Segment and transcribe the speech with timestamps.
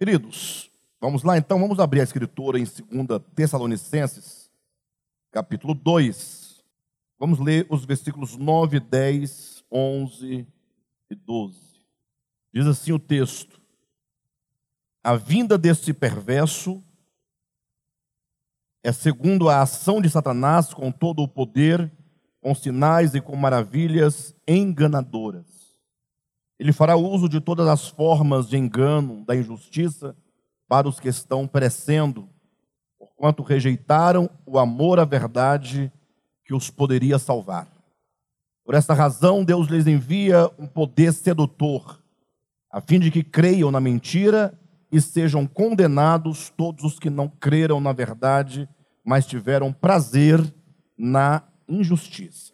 [0.00, 4.50] Queridos, vamos lá então, vamos abrir a escritura em 2 Tessalonicenses,
[5.30, 6.64] capítulo 2.
[7.18, 10.46] Vamos ler os versículos 9, 10, 11
[11.10, 11.58] e 12.
[12.50, 13.60] Diz assim o texto:
[15.04, 16.82] A vinda deste perverso
[18.82, 21.92] é segundo a ação de Satanás com todo o poder,
[22.40, 25.59] com sinais e com maravilhas enganadoras
[26.60, 30.14] ele fará uso de todas as formas de engano, da injustiça,
[30.68, 32.28] para os que estão perecendo,
[32.98, 35.90] porquanto rejeitaram o amor à verdade
[36.44, 37.66] que os poderia salvar.
[38.62, 41.98] Por esta razão, Deus lhes envia um poder sedutor,
[42.70, 44.52] a fim de que creiam na mentira
[44.92, 48.68] e sejam condenados todos os que não creram na verdade,
[49.02, 50.38] mas tiveram prazer
[50.94, 52.52] na injustiça.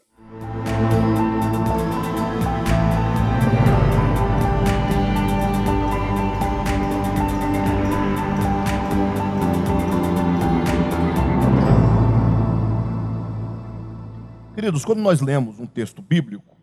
[14.56, 16.56] Queridos, quando nós lemos um texto bíblico,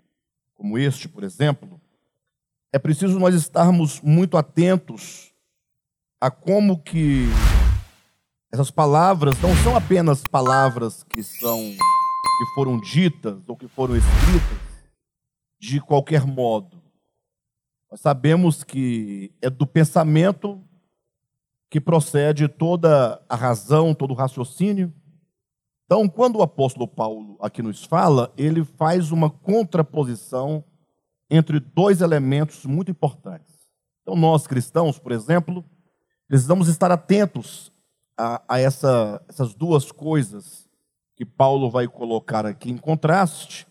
[0.56, 1.80] como este, por exemplo,
[2.72, 5.32] é preciso nós estarmos muito atentos
[6.20, 7.28] a como que
[8.52, 14.58] essas palavras não são apenas palavras que são que foram ditas ou que foram escritas
[15.60, 16.82] de qualquer modo.
[17.92, 20.60] Nós sabemos que é do pensamento
[21.70, 24.92] que procede toda a razão, todo o raciocínio,
[25.86, 30.64] então, quando o apóstolo Paulo aqui nos fala, ele faz uma contraposição
[31.30, 33.54] entre dois elementos muito importantes.
[34.02, 35.64] Então, nós cristãos, por exemplo,
[36.28, 37.72] precisamos estar atentos
[38.18, 40.68] a, a essa, essas duas coisas
[41.16, 43.68] que Paulo vai colocar aqui em contraste,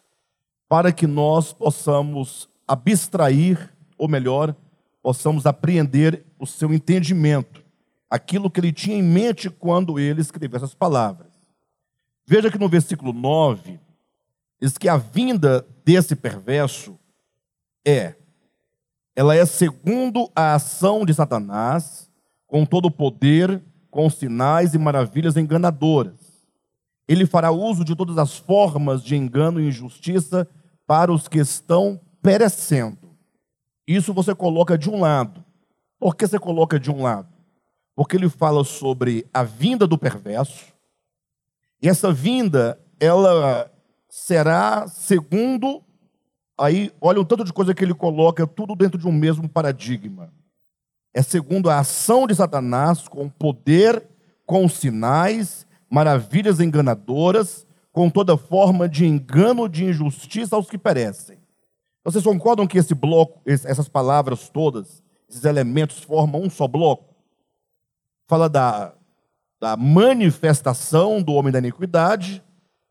[0.68, 4.54] para que nós possamos abstrair, ou melhor,
[5.02, 7.64] possamos apreender o seu entendimento,
[8.08, 11.31] aquilo que ele tinha em mente quando ele escreveu essas palavras.
[12.26, 13.80] Veja que no versículo 9,
[14.60, 16.98] diz que a vinda desse perverso
[17.86, 18.14] é,
[19.14, 22.10] ela é segundo a ação de Satanás,
[22.46, 26.46] com todo o poder, com sinais e maravilhas enganadoras.
[27.06, 30.48] Ele fará uso de todas as formas de engano e injustiça
[30.86, 33.10] para os que estão perecendo.
[33.86, 35.44] Isso você coloca de um lado.
[35.98, 37.28] Por que você coloca de um lado?
[37.94, 40.71] Porque ele fala sobre a vinda do perverso,
[41.82, 43.68] e essa vinda, ela
[44.08, 45.82] será segundo.
[46.56, 50.32] Aí, olha o tanto de coisa que ele coloca, tudo dentro de um mesmo paradigma.
[51.12, 54.08] É segundo a ação de Satanás, com poder,
[54.46, 61.38] com sinais, maravilhas enganadoras, com toda forma de engano, de injustiça aos que perecem.
[62.04, 67.14] Vocês concordam que esse bloco, essas palavras todas, esses elementos formam um só bloco?
[68.26, 68.94] Fala da
[69.62, 72.42] da manifestação do homem da iniquidade,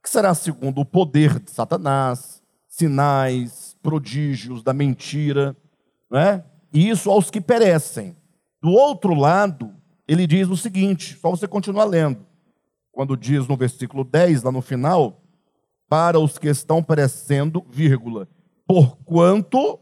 [0.01, 5.53] que será segundo o poder de Satanás, sinais, prodígios da mentira,
[6.09, 6.45] né?
[6.73, 8.15] e isso aos que perecem.
[8.61, 9.75] Do outro lado,
[10.07, 12.25] ele diz o seguinte, só você continuar lendo,
[12.89, 15.21] quando diz no versículo 10, lá no final,
[15.89, 18.29] para os que estão perecendo, vírgula,
[18.65, 19.77] porquanto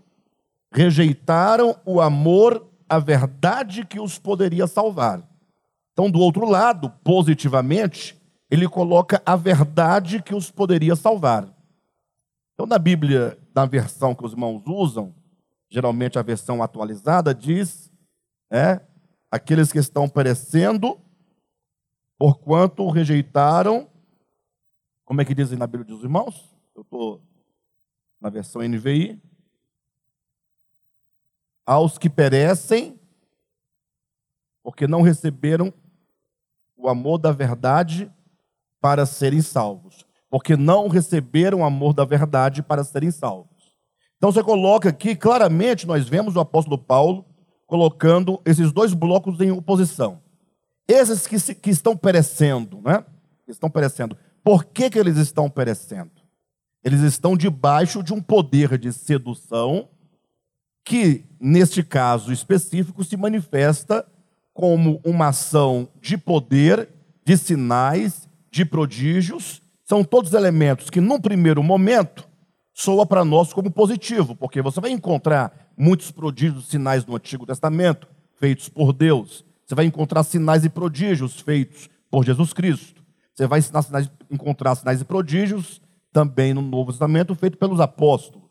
[0.71, 5.28] rejeitaram o amor à verdade que os poderia salvar.
[5.99, 8.17] Então, do outro lado, positivamente,
[8.49, 11.53] ele coloca a verdade que os poderia salvar.
[12.53, 15.13] Então, na Bíblia, na versão que os irmãos usam,
[15.69, 17.91] geralmente a versão atualizada, diz:
[18.49, 18.79] é,
[19.29, 20.97] aqueles que estão perecendo,
[22.17, 23.85] porquanto rejeitaram.
[25.03, 26.49] Como é que dizem na Bíblia dos irmãos?
[26.73, 27.21] Eu estou
[28.21, 29.21] na versão NVI.
[31.65, 32.97] Aos que perecem,
[34.63, 35.73] porque não receberam
[36.79, 38.09] o amor da verdade
[38.81, 43.75] para serem salvos, porque não receberam o amor da verdade para serem salvos.
[44.17, 47.25] Então você coloca aqui, claramente, nós vemos o apóstolo Paulo
[47.67, 50.21] colocando esses dois blocos em oposição.
[50.87, 53.05] Esses que, se, que estão perecendo, né?
[53.47, 54.17] Estão perecendo.
[54.43, 56.11] Por que, que eles estão perecendo?
[56.83, 59.89] Eles estão debaixo de um poder de sedução
[60.83, 64.05] que, neste caso específico, se manifesta
[64.59, 66.89] como uma ação de poder,
[67.23, 72.27] de sinais, de prodígios, são todos elementos que, num primeiro momento,
[72.73, 77.45] soa para nós como positivo, porque você vai encontrar muitos prodígios e sinais no Antigo
[77.45, 79.45] Testamento feitos por Deus.
[79.65, 83.01] Você vai encontrar sinais e prodígios feitos por Jesus Cristo.
[83.33, 83.61] Você vai
[84.29, 85.81] encontrar sinais e prodígios
[86.11, 88.43] também no Novo Testamento feito pelos apóstolos.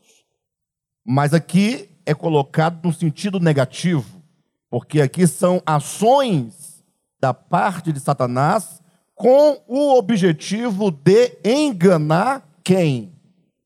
[1.06, 4.17] Mas aqui é colocado no sentido negativo
[4.70, 6.84] Porque aqui são ações
[7.20, 8.82] da parte de Satanás
[9.14, 13.12] com o objetivo de enganar quem?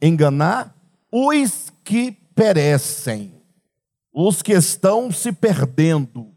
[0.01, 0.75] Enganar
[1.13, 3.35] os que perecem,
[4.13, 6.33] os que estão se perdendo.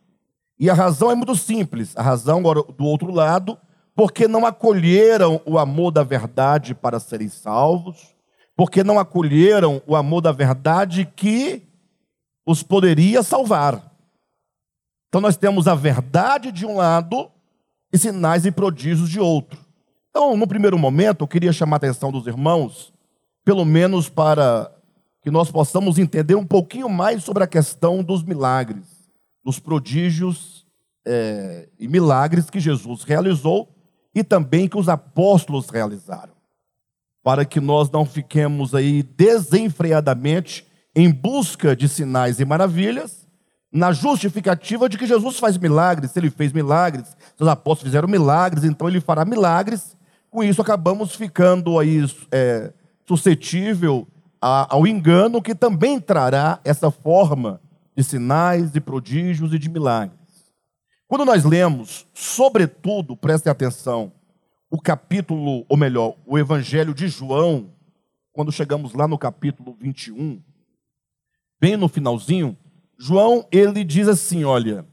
[0.59, 1.95] E a razão é muito simples.
[1.95, 3.57] A razão, agora, do outro lado,
[3.95, 8.13] porque não acolheram o amor da verdade para serem salvos,
[8.56, 11.63] porque não acolheram o amor da verdade que
[12.45, 13.94] os poderia salvar.
[15.07, 17.31] Então nós temos a verdade de um lado
[17.92, 19.60] e sinais e prodígios de outro.
[20.10, 22.94] Então, no primeiro momento, eu queria chamar a atenção dos irmãos,
[23.44, 24.72] pelo menos para
[25.22, 29.10] que nós possamos entender um pouquinho mais sobre a questão dos milagres,
[29.44, 30.66] dos prodígios
[31.06, 33.69] é, e milagres que Jesus realizou
[34.13, 36.34] e também que os apóstolos realizaram,
[37.24, 40.66] para que nós não fiquemos aí desenfreadamente
[40.96, 43.25] em busca de sinais e maravilhas,
[43.75, 48.07] na justificativa de que Jesus faz milagres, se ele fez milagres, se os apóstolos fizeram
[48.07, 49.98] milagres, então ele fará milagres.
[50.31, 52.72] Com isso, acabamos ficando aí é,
[53.06, 54.07] suscetível
[54.42, 57.60] a, ao engano que também trará essa forma
[57.94, 60.18] de sinais, de prodígios e de milagres.
[61.06, 64.13] Quando nós lemos, sobretudo, prestem atenção,
[64.72, 67.72] o capítulo, ou melhor, o Evangelho de João,
[68.31, 70.42] quando chegamos lá no capítulo 21,
[71.60, 72.57] bem no finalzinho,
[72.97, 74.86] João ele diz assim: olha,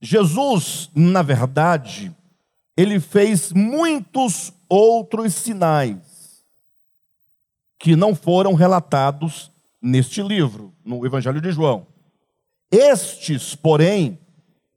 [0.00, 2.14] Jesus, na verdade,
[2.76, 6.44] ele fez muitos outros sinais
[7.78, 9.50] que não foram relatados
[9.80, 11.86] neste livro, no Evangelho de João.
[12.70, 14.18] Estes, porém,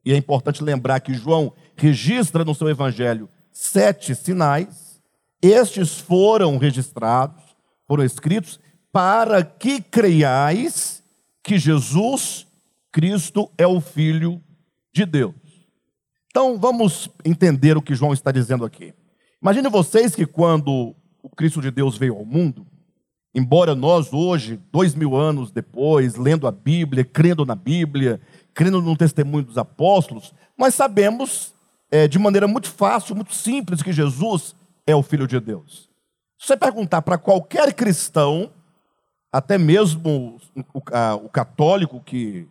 [0.03, 5.01] e é importante lembrar que João registra no seu evangelho sete sinais,
[5.41, 7.43] estes foram registrados,
[7.88, 8.59] foram escritos,
[8.91, 10.96] para que creiais
[11.47, 12.45] que Jesus
[12.91, 14.44] Cristo é o Filho
[14.91, 15.33] de Deus.
[16.29, 18.94] Então vamos entender o que João está dizendo aqui.
[19.41, 22.67] Imagine vocês que quando o Cristo de Deus veio ao mundo,
[23.33, 28.19] embora nós hoje, dois mil anos depois, lendo a Bíblia, crendo na Bíblia,
[28.53, 31.53] crendo no testemunho dos apóstolos, nós sabemos
[31.89, 34.53] é, de maneira muito fácil, muito simples, que Jesus
[34.85, 35.89] é o Filho de Deus.
[36.38, 38.51] Se você perguntar para qualquer cristão,
[39.31, 40.39] até mesmo
[40.74, 42.47] o, a, o católico, que,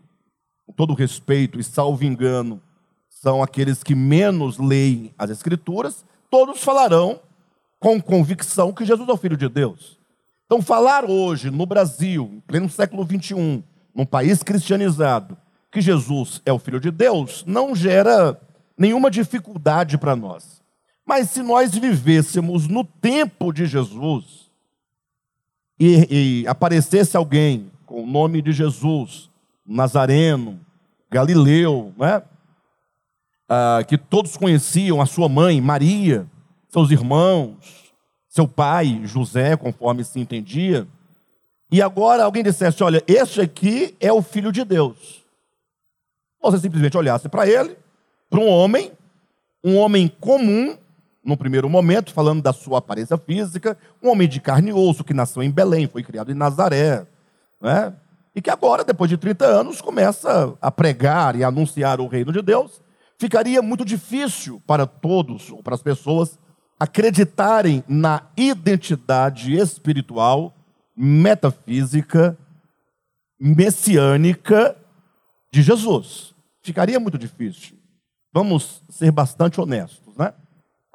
[0.66, 2.60] com todo respeito e salvo engano,
[3.08, 7.20] são aqueles que menos leem as Escrituras, todos falarão
[7.80, 9.98] com convicção que Jesus é o Filho de Deus.
[10.44, 13.64] Então, falar hoje no Brasil, em pleno século XXI,
[13.94, 15.36] num país cristianizado,
[15.72, 18.40] que Jesus é o Filho de Deus, não gera
[18.78, 20.62] nenhuma dificuldade para nós.
[21.04, 24.45] Mas se nós vivêssemos no tempo de Jesus,
[25.78, 29.30] e, e aparecesse alguém com o nome de Jesus,
[29.64, 30.60] Nazareno,
[31.10, 32.22] Galileu, né?
[33.48, 36.26] Ah, que todos conheciam, a sua mãe, Maria,
[36.68, 37.92] seus irmãos,
[38.28, 40.86] seu pai, José, conforme se entendia,
[41.70, 45.24] e agora alguém dissesse: Olha, este aqui é o filho de Deus.
[46.42, 47.76] Você simplesmente olhasse para ele,
[48.30, 48.92] para um homem,
[49.64, 50.76] um homem comum,
[51.26, 55.12] no primeiro momento, falando da sua aparência física, um homem de carne e osso que
[55.12, 57.04] nasceu em Belém, foi criado em Nazaré,
[57.60, 57.92] né?
[58.34, 62.40] e que agora, depois de 30 anos, começa a pregar e anunciar o reino de
[62.42, 62.80] Deus,
[63.18, 66.38] ficaria muito difícil para todos, ou para as pessoas,
[66.78, 70.54] acreditarem na identidade espiritual,
[70.94, 72.38] metafísica,
[73.40, 74.76] messiânica
[75.50, 76.34] de Jesus.
[76.62, 77.76] Ficaria muito difícil.
[78.32, 80.05] Vamos ser bastante honestos?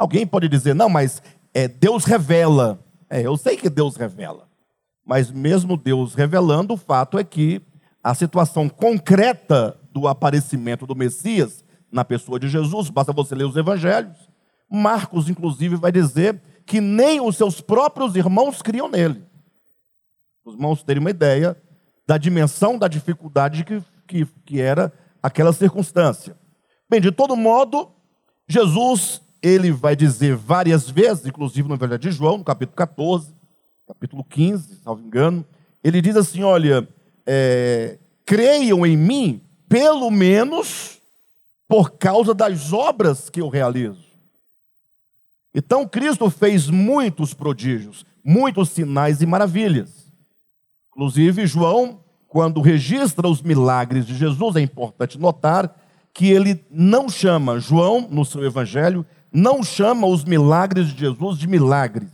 [0.01, 1.21] Alguém pode dizer, não, mas
[1.53, 2.83] é, Deus revela.
[3.07, 4.49] É, eu sei que Deus revela.
[5.05, 7.61] Mas mesmo Deus revelando, o fato é que
[8.03, 13.55] a situação concreta do aparecimento do Messias na pessoa de Jesus, basta você ler os
[13.55, 14.17] evangelhos.
[14.67, 19.23] Marcos, inclusive, vai dizer que nem os seus próprios irmãos criam nele.
[20.43, 21.55] Os irmãos terem uma ideia
[22.07, 24.91] da dimensão da dificuldade que, que, que era
[25.21, 26.35] aquela circunstância.
[26.89, 27.91] Bem, de todo modo,
[28.49, 33.33] Jesus ele vai dizer várias vezes, inclusive no Evangelho de João, no capítulo 14,
[33.87, 35.45] capítulo 15, salvo engano,
[35.83, 36.87] ele diz assim: olha,
[37.25, 41.01] é, creiam em mim, pelo menos
[41.67, 44.11] por causa das obras que eu realizo.
[45.53, 50.11] Então Cristo fez muitos prodígios, muitos sinais e maravilhas.
[50.89, 55.73] Inclusive, João, quando registra os milagres de Jesus, é importante notar
[56.13, 61.47] que ele não chama João, no seu evangelho, não chama os milagres de Jesus de
[61.47, 62.09] milagres,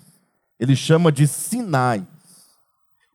[0.59, 2.03] ele chama de sinais.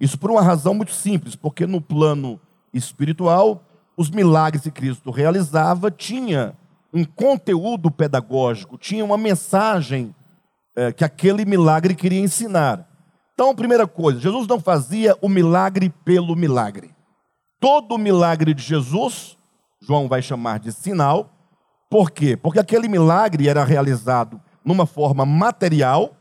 [0.00, 2.40] Isso por uma razão muito simples, porque no plano
[2.72, 3.64] espiritual,
[3.96, 6.56] os milagres que Cristo realizava tinha
[6.92, 10.14] um conteúdo pedagógico, tinha uma mensagem
[10.76, 12.88] é, que aquele milagre queria ensinar.
[13.34, 16.90] Então, primeira coisa, Jesus não fazia o milagre pelo milagre.
[17.60, 19.38] Todo milagre de Jesus,
[19.80, 21.31] João vai chamar de sinal.
[21.92, 22.38] Por quê?
[22.38, 26.16] Porque aquele milagre era realizado numa forma material,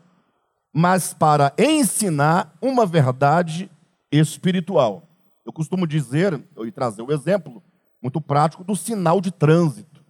[0.70, 3.70] mas para ensinar uma verdade
[4.10, 5.08] espiritual.
[5.46, 7.62] Eu costumo dizer, e trazer o um exemplo
[8.02, 10.04] muito prático do sinal de trânsito.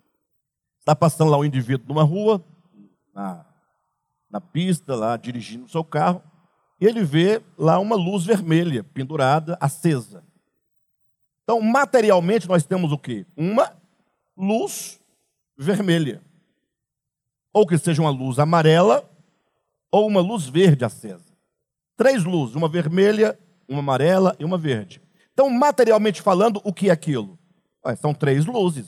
[0.80, 2.44] Está passando lá um indivíduo numa rua,
[3.14, 3.46] na,
[4.28, 6.20] na pista, lá dirigindo o seu carro,
[6.80, 10.24] e ele vê lá uma luz vermelha pendurada, acesa.
[11.44, 13.24] Então, materialmente, nós temos o quê?
[13.36, 13.72] Uma
[14.36, 15.00] luz
[15.56, 16.22] vermelha.
[17.52, 19.08] Ou que seja uma luz amarela,
[19.90, 21.32] ou uma luz verde acesa.
[21.96, 25.02] Três luzes, uma vermelha, uma amarela e uma verde.
[25.32, 27.38] Então, materialmente falando, o que é aquilo?
[27.98, 28.86] são três luzes: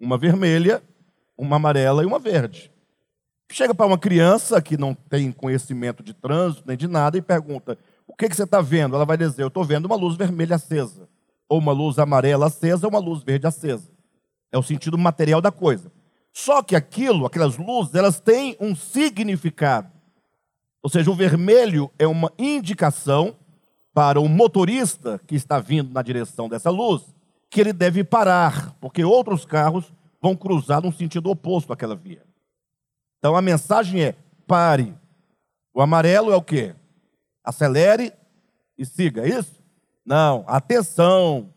[0.00, 0.82] uma vermelha,
[1.36, 2.70] uma amarela e uma verde.
[3.50, 7.78] Chega para uma criança que não tem conhecimento de trânsito nem de nada e pergunta:
[8.06, 8.94] O que, que você está vendo?
[8.94, 11.08] Ela vai dizer: Eu estou vendo uma luz vermelha acesa,
[11.48, 13.90] ou uma luz amarela acesa, ou uma luz verde acesa.
[14.52, 15.92] É o sentido material da coisa.
[16.32, 19.90] Só que aquilo, aquelas luzes, elas têm um significado.
[20.82, 23.36] Ou seja, o vermelho é uma indicação
[23.92, 27.02] para o motorista que está vindo na direção dessa luz
[27.50, 32.22] que ele deve parar, porque outros carros vão cruzar num sentido oposto àquela via.
[33.18, 34.14] Então a mensagem é:
[34.46, 34.94] pare.
[35.74, 36.74] O amarelo é o quê?
[37.44, 38.12] Acelere
[38.76, 39.62] e siga, é isso?
[40.04, 41.52] Não, atenção,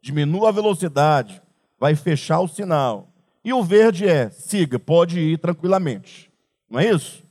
[0.00, 1.42] diminua a velocidade,
[1.78, 3.08] vai fechar o sinal.
[3.44, 6.30] E o verde é: siga, pode ir tranquilamente.
[6.68, 7.22] Não é isso?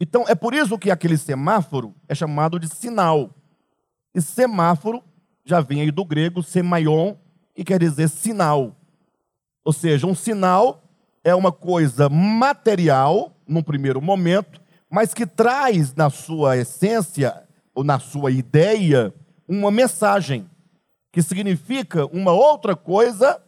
[0.00, 3.30] Então é por isso que aquele semáforo é chamado de sinal.
[4.14, 5.02] E semáforo
[5.44, 7.14] já vem aí do grego semaion,
[7.54, 8.76] que quer dizer sinal.
[9.64, 10.82] Ou seja, um sinal
[11.24, 17.42] é uma coisa material, num primeiro momento, mas que traz na sua essência,
[17.74, 19.12] ou na sua ideia,
[19.48, 20.48] uma mensagem,
[21.12, 23.40] que significa uma outra coisa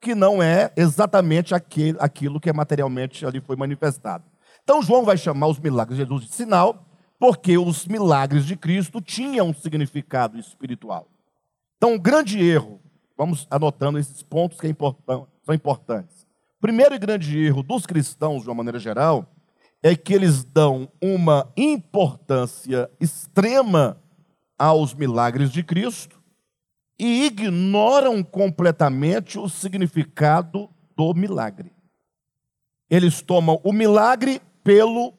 [0.00, 4.24] que não é exatamente aquele, aquilo que é materialmente ali foi manifestado.
[4.62, 6.86] Então João vai chamar os milagres de Jesus de sinal,
[7.18, 11.08] porque os milagres de Cristo tinham um significado espiritual.
[11.76, 12.80] Então, um grande erro
[13.18, 14.74] Vamos anotando esses pontos que é
[15.44, 16.24] são importantes.
[16.60, 19.26] Primeiro e grande erro dos cristãos, de uma maneira geral,
[19.82, 24.00] é que eles dão uma importância extrema
[24.56, 26.17] aos milagres de Cristo
[26.98, 31.72] e ignoram completamente o significado do milagre.
[32.90, 35.14] Eles tomam o milagre pelo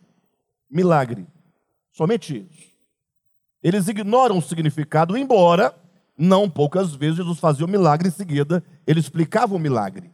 [0.70, 1.26] milagre.
[1.92, 2.70] Somente isso.
[3.64, 5.74] Eles ignoram o significado, embora
[6.18, 10.12] não poucas vezes Jesus fazia o milagre em seguida, ele explicava o milagre.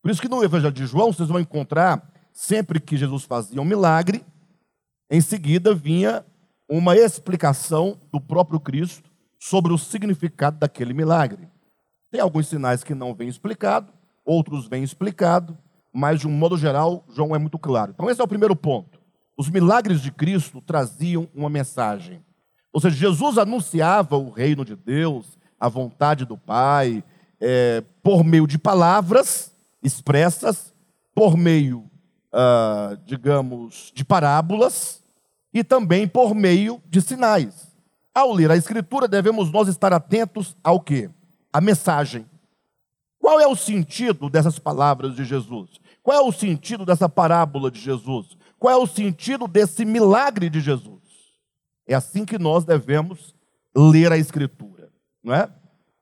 [0.00, 3.64] Por isso que no Evangelho de João vocês vão encontrar, sempre que Jesus fazia um
[3.64, 4.24] milagre,
[5.10, 6.24] em seguida vinha
[6.68, 9.07] uma explicação do próprio Cristo
[9.38, 11.48] sobre o significado daquele milagre.
[12.10, 13.92] Tem alguns sinais que não vêm explicado,
[14.24, 15.56] outros vêm explicado,
[15.92, 17.92] mas de um modo geral, João é muito claro.
[17.94, 18.98] Então esse é o primeiro ponto.
[19.36, 22.24] Os milagres de Cristo traziam uma mensagem.
[22.72, 27.04] Ou seja, Jesus anunciava o reino de Deus, a vontade do Pai,
[27.40, 30.74] é, por meio de palavras expressas,
[31.14, 31.88] por meio,
[32.32, 35.02] ah, digamos, de parábolas
[35.52, 37.67] e também por meio de sinais.
[38.18, 41.10] Ao ler a Escritura, devemos nós estar atentos ao que?
[41.52, 42.26] A mensagem.
[43.20, 45.80] Qual é o sentido dessas palavras de Jesus?
[46.02, 48.36] Qual é o sentido dessa parábola de Jesus?
[48.58, 51.02] Qual é o sentido desse milagre de Jesus?
[51.86, 53.34] É assim que nós devemos
[53.76, 54.78] ler a Escritura
[55.22, 55.48] não é?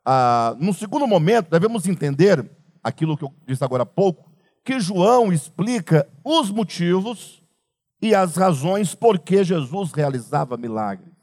[0.05, 2.49] Ah, no segundo momento, devemos entender
[2.83, 4.31] aquilo que eu disse agora há pouco,
[4.65, 7.43] que João explica os motivos
[8.01, 11.16] e as razões por que Jesus realizava milagres.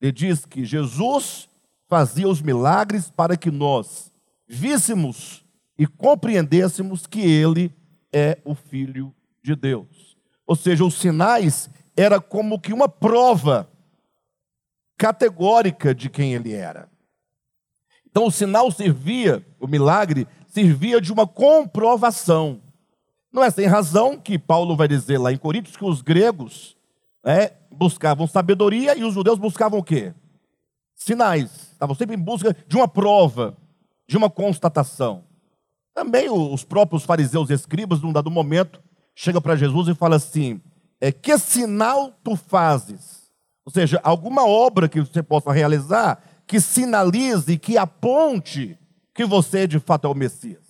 [0.00, 1.48] Ele diz que Jesus
[1.88, 4.12] fazia os milagres para que nós
[4.48, 5.44] víssemos
[5.78, 7.72] e compreendêssemos que ele
[8.12, 10.16] é o Filho de Deus.
[10.46, 13.70] Ou seja, os sinais era como que uma prova
[14.96, 16.88] categórica de quem ele era.
[18.06, 22.60] Então o sinal servia, o milagre, servia de uma comprovação.
[23.32, 26.76] Não é sem razão que Paulo vai dizer lá em Coríntios que os gregos
[27.24, 30.14] é, buscavam sabedoria e os judeus buscavam o quê?
[30.94, 31.70] Sinais.
[31.72, 33.56] Estavam sempre em busca de uma prova,
[34.06, 35.24] de uma constatação.
[35.94, 38.82] Também os próprios fariseus e escribas, num dado momento,
[39.14, 40.60] chegam para Jesus e falam assim:
[41.00, 43.30] é, que sinal tu fazes?
[43.64, 48.76] Ou seja, alguma obra que você possa realizar que sinalize, que aponte
[49.14, 50.64] que você de fato é o Messias?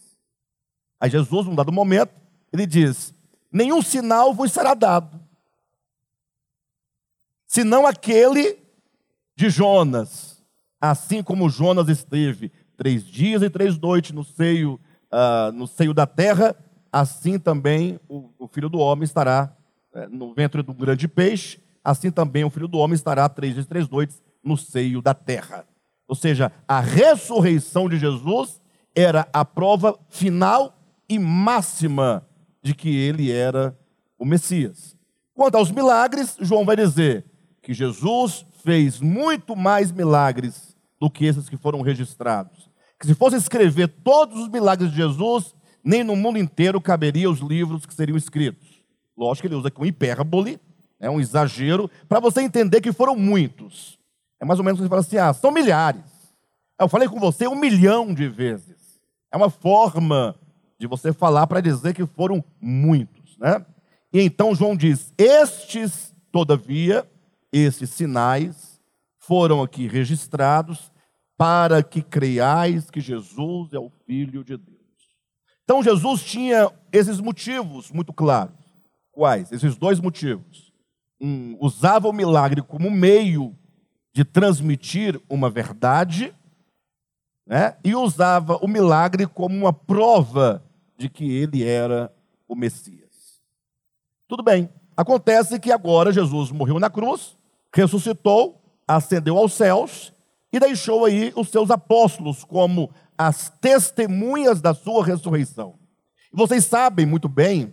[1.01, 2.13] Aí Jesus, num dado momento,
[2.53, 3.15] ele diz:
[3.51, 5.19] Nenhum sinal vos será dado,
[7.51, 8.59] senão aquele
[9.37, 10.41] de Jonas.
[10.81, 14.79] Assim como Jonas esteve três dias e três noites no seio,
[15.13, 16.55] uh, no seio da terra,
[16.93, 19.53] assim também o, o filho do homem estará
[19.93, 23.67] uh, no ventre do grande peixe, assim também o filho do homem estará três dias
[23.67, 25.67] e três noites no seio da terra.
[26.07, 28.61] Ou seja, a ressurreição de Jesus
[28.95, 30.79] era a prova final
[31.09, 32.25] e máxima
[32.63, 33.77] de que ele era
[34.17, 34.97] o Messias.
[35.35, 37.25] Quanto aos milagres, João vai dizer
[37.63, 42.71] que Jesus fez muito mais milagres do que esses que foram registrados.
[42.99, 47.41] Que se fosse escrever todos os milagres de Jesus, nem no mundo inteiro caberia os
[47.41, 48.69] livros que seriam escritos.
[49.17, 50.61] Lógico que ele usa aqui um hipérbole,
[50.99, 53.99] é um exagero, para você entender que foram muitos.
[54.41, 56.03] É mais ou menos que você fala assim: ah, são milhares.
[56.79, 59.01] Eu falei com você um milhão de vezes.
[59.33, 60.35] É uma forma
[60.79, 63.65] de você falar para dizer que foram muitos, né?
[64.13, 67.07] E então João diz: Estes, todavia,
[67.53, 68.81] esses sinais
[69.19, 70.91] foram aqui registrados
[71.37, 74.81] para que creiais que Jesus é o Filho de Deus.
[75.65, 78.59] Então Jesus tinha esses motivos muito claros.
[79.13, 79.53] Quais?
[79.53, 80.73] Esses dois motivos.
[81.21, 83.57] Um, usava o milagre como meio
[84.13, 86.35] de transmitir uma verdade,
[87.47, 87.77] né?
[87.85, 90.65] e usava o milagre como uma prova
[90.99, 92.13] de que ele era
[92.49, 93.41] o Messias.
[94.27, 97.37] Tudo bem, acontece que agora Jesus morreu na cruz,
[97.73, 100.13] ressuscitou, ascendeu aos céus
[100.53, 105.79] e deixou aí os seus apóstolos como as testemunhas da sua ressurreição.
[106.33, 107.73] Vocês sabem muito bem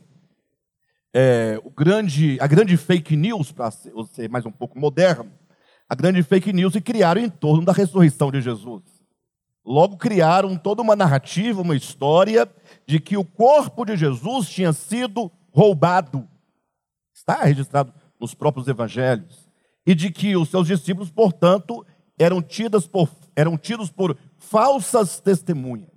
[1.13, 5.31] é, o grande, a grande fake news, para ser, ser mais um pouco moderno,
[5.89, 8.83] a grande fake news que criaram em torno da ressurreição de Jesus.
[9.65, 12.49] Logo criaram toda uma narrativa, uma história
[12.85, 16.27] de que o corpo de Jesus tinha sido roubado.
[17.13, 19.46] Está registrado nos próprios evangelhos.
[19.87, 21.85] E de que os seus discípulos, portanto,
[22.19, 25.89] eram, tidos por, eram tidos por falsas testemunhas.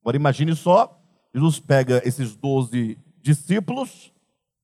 [0.00, 0.98] Agora imagine só,
[1.34, 4.12] Jesus pega esses doze discípulos,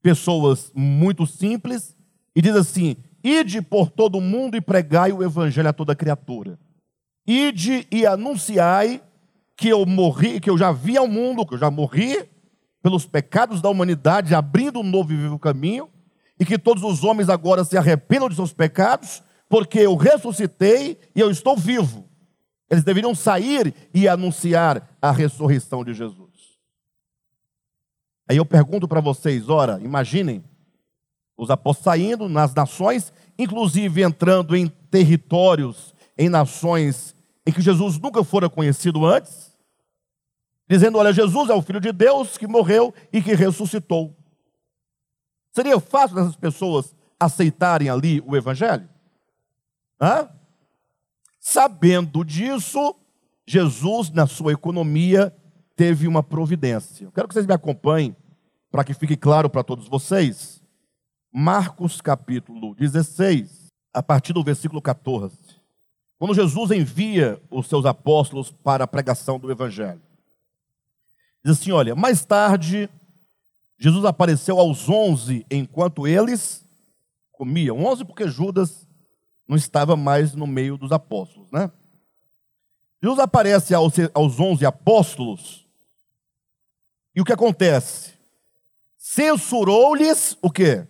[0.00, 1.94] pessoas muito simples,
[2.34, 6.58] e diz assim: Ide por todo o mundo e pregai o evangelho a toda criatura.
[7.26, 9.02] Ide e anunciai
[9.56, 12.28] que eu morri, que eu já vi ao mundo, que eu já morri
[12.82, 15.88] pelos pecados da humanidade, abrindo um novo e vivo caminho,
[16.38, 21.20] e que todos os homens agora se arrependam de seus pecados, porque eu ressuscitei e
[21.20, 22.08] eu estou vivo.
[22.70, 26.32] Eles deveriam sair e anunciar a ressurreição de Jesus.
[28.28, 30.42] Aí eu pergunto para vocês, ora, imaginem
[31.36, 37.14] os apóstolos saindo nas nações, inclusive entrando em territórios, em nações
[37.46, 39.52] em que Jesus nunca fora conhecido antes,
[40.68, 44.16] dizendo: Olha, Jesus é o Filho de Deus que morreu e que ressuscitou.
[45.54, 48.88] Seria fácil dessas pessoas aceitarem ali o Evangelho?
[50.00, 50.28] Hã?
[51.38, 52.96] Sabendo disso,
[53.46, 55.32] Jesus, na sua economia,
[55.76, 57.04] teve uma providência.
[57.04, 58.16] Eu quero que vocês me acompanhem,
[58.68, 60.60] para que fique claro para todos vocês.
[61.32, 65.38] Marcos capítulo 16, a partir do versículo 14.
[66.18, 70.02] Quando Jesus envia os seus apóstolos para a pregação do Evangelho,
[71.44, 72.90] diz assim: Olha, mais tarde,
[73.78, 76.64] Jesus apareceu aos onze enquanto eles
[77.32, 77.84] comiam.
[77.84, 78.86] Onze porque Judas
[79.46, 81.70] não estava mais no meio dos apóstolos, né?
[83.02, 85.66] Jesus aparece aos, aos onze apóstolos
[87.14, 88.14] e o que acontece?
[88.96, 90.86] Censurou-lhes o quê?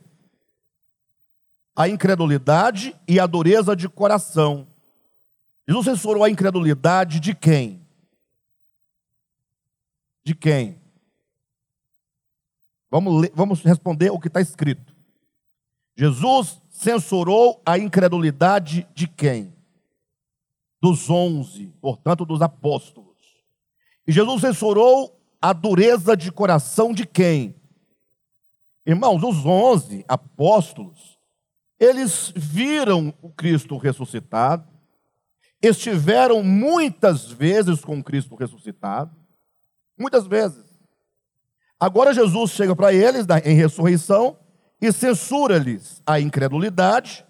[1.77, 4.69] a incredulidade e a dureza de coração.
[5.67, 7.85] Jesus censurou a incredulidade de quem?
[10.23, 10.81] De quem?
[12.95, 14.95] Vamos, ler, vamos responder o que está escrito.
[15.97, 19.53] Jesus censurou a incredulidade de quem?
[20.81, 23.19] Dos onze, portanto, dos apóstolos.
[24.07, 27.57] E Jesus censurou a dureza de coração de quem?
[28.87, 31.19] Irmãos, os onze apóstolos
[31.81, 34.73] eles viram o Cristo ressuscitado,
[35.61, 39.11] estiveram muitas vezes com Cristo ressuscitado,
[39.99, 40.74] muitas vezes.
[41.85, 44.39] Agora Jesus chega para eles em ressurreição
[44.81, 47.27] e censura-lhes a incredulidade,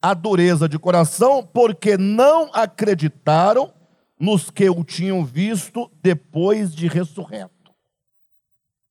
[0.00, 3.70] a dureza de coração, porque não acreditaram
[4.18, 7.70] nos que o tinham visto depois de ressurreto.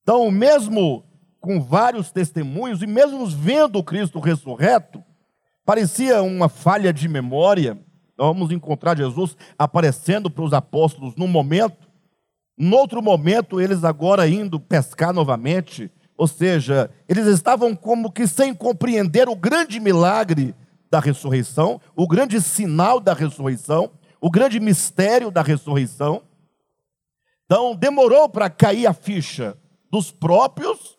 [0.04, 1.04] Então, mesmo
[1.41, 5.04] com vários testemunhos, e mesmo vendo o Cristo ressurreto,
[5.65, 7.74] parecia uma falha de memória,
[8.15, 11.89] Nós vamos encontrar Jesus aparecendo para os apóstolos num momento,
[12.58, 15.91] no outro momento, eles agora indo pescar novamente.
[16.18, 20.56] Ou seja, eles estavam como que sem compreender o grande milagre
[20.89, 23.91] da ressurreição, o grande sinal da ressurreição,
[24.22, 26.24] o grande mistério da ressurreição.
[27.46, 29.58] Então, demorou para cair a ficha
[29.91, 30.98] dos próprios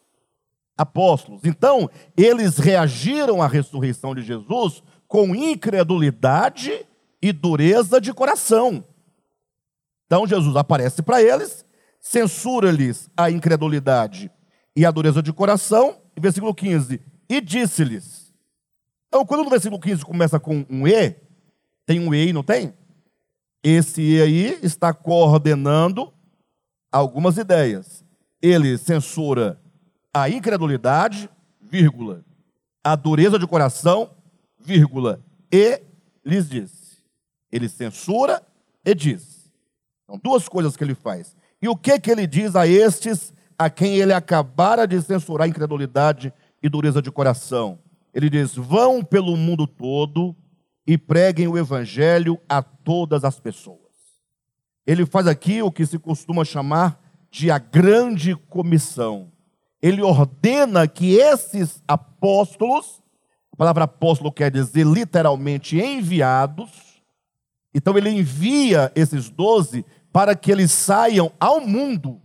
[0.76, 1.40] apóstolos.
[1.44, 6.86] Então, eles reagiram à ressurreição de Jesus com incredulidade
[7.22, 8.84] e dureza de coração.
[10.06, 11.64] Então, Jesus aparece para eles,
[12.00, 14.30] censura-lhes a incredulidade
[14.74, 18.32] e a dureza de coração, versículo 15, e disse-lhes.
[19.08, 21.16] Então, quando no versículo 15 começa com um E,
[21.84, 22.74] tem um E e não tem?
[23.62, 26.12] Esse E aí está coordenando
[26.92, 28.04] algumas ideias.
[28.40, 29.60] Ele censura
[30.14, 31.28] a incredulidade,
[31.60, 32.24] vírgula,
[32.84, 34.10] a dureza de coração,
[34.58, 35.20] vírgula,
[35.52, 35.82] e
[36.24, 37.02] lhes diz.
[37.50, 38.40] Ele censura
[38.84, 39.35] e diz.
[40.06, 41.36] São duas coisas que ele faz.
[41.60, 46.32] E o que que ele diz a estes a quem ele acabara de censurar incredulidade
[46.62, 47.78] e dureza de coração?
[48.14, 50.36] Ele diz: "Vão pelo mundo todo
[50.86, 53.80] e preguem o evangelho a todas as pessoas."
[54.86, 59.32] Ele faz aqui o que se costuma chamar de a grande comissão.
[59.82, 63.02] Ele ordena que esses apóstolos,
[63.52, 67.02] a palavra apóstolo quer dizer literalmente enviados,
[67.74, 69.84] então ele envia esses doze
[70.16, 72.22] para que eles saiam ao mundo.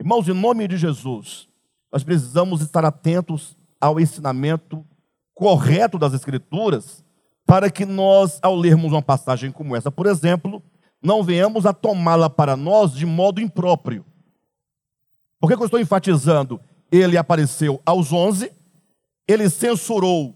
[0.00, 1.48] Irmãos, em nome de Jesus,
[1.92, 4.84] nós precisamos estar atentos ao ensinamento
[5.32, 7.04] correto das Escrituras,
[7.46, 10.60] para que nós, ao lermos uma passagem como essa, por exemplo,
[11.00, 14.04] não venhamos a tomá-la para nós de modo impróprio.
[15.38, 16.60] Por que, eu estou enfatizando?
[16.90, 18.50] Ele apareceu aos onze,
[19.28, 20.34] ele censurou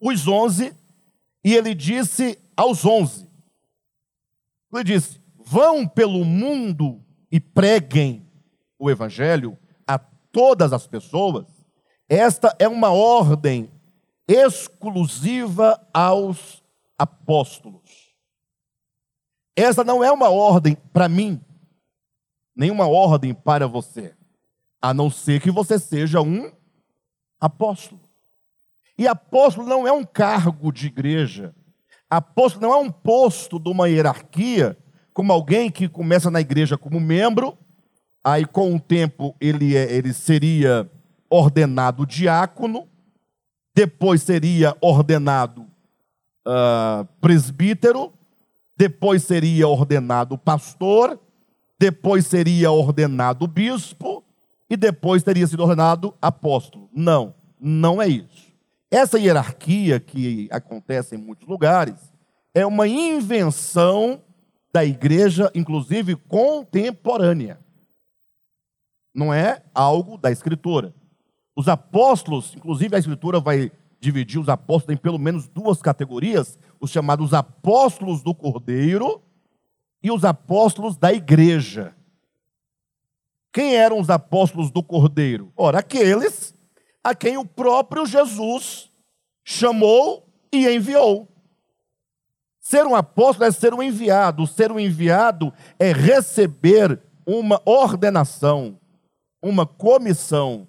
[0.00, 0.74] os onze,
[1.44, 3.28] e ele disse aos onze:
[4.72, 5.21] ele disse,
[5.52, 8.26] vão pelo mundo e preguem
[8.78, 11.44] o evangelho a todas as pessoas.
[12.08, 13.70] Esta é uma ordem
[14.26, 16.64] exclusiva aos
[16.98, 18.14] apóstolos.
[19.54, 21.38] Essa não é uma ordem para mim,
[22.56, 24.16] nenhuma ordem para você,
[24.80, 26.50] a não ser que você seja um
[27.38, 28.00] apóstolo.
[28.96, 31.54] E apóstolo não é um cargo de igreja,
[32.08, 34.78] apóstolo não é um posto de uma hierarquia,
[35.12, 37.56] como alguém que começa na igreja como membro,
[38.22, 40.90] aí com o tempo ele, é, ele seria
[41.28, 42.88] ordenado diácono,
[43.74, 45.62] depois seria ordenado
[46.46, 48.12] uh, presbítero,
[48.76, 51.18] depois seria ordenado pastor,
[51.78, 54.22] depois seria ordenado bispo
[54.68, 56.88] e depois teria sido ordenado apóstolo.
[56.94, 58.52] Não, não é isso.
[58.90, 61.94] Essa hierarquia que acontece em muitos lugares
[62.54, 64.20] é uma invenção
[64.72, 67.58] da igreja, inclusive contemporânea.
[69.14, 70.94] Não é algo da escritura.
[71.54, 76.90] Os apóstolos, inclusive a escritura vai dividir os apóstolos em pelo menos duas categorias: os
[76.90, 79.22] chamados apóstolos do Cordeiro
[80.02, 81.94] e os apóstolos da igreja.
[83.52, 85.52] Quem eram os apóstolos do Cordeiro?
[85.54, 86.54] Ora, aqueles
[87.04, 88.90] a quem o próprio Jesus
[89.44, 91.28] chamou e enviou.
[92.62, 98.78] Ser um apóstolo é ser um enviado, ser um enviado é receber uma ordenação,
[99.42, 100.68] uma comissão.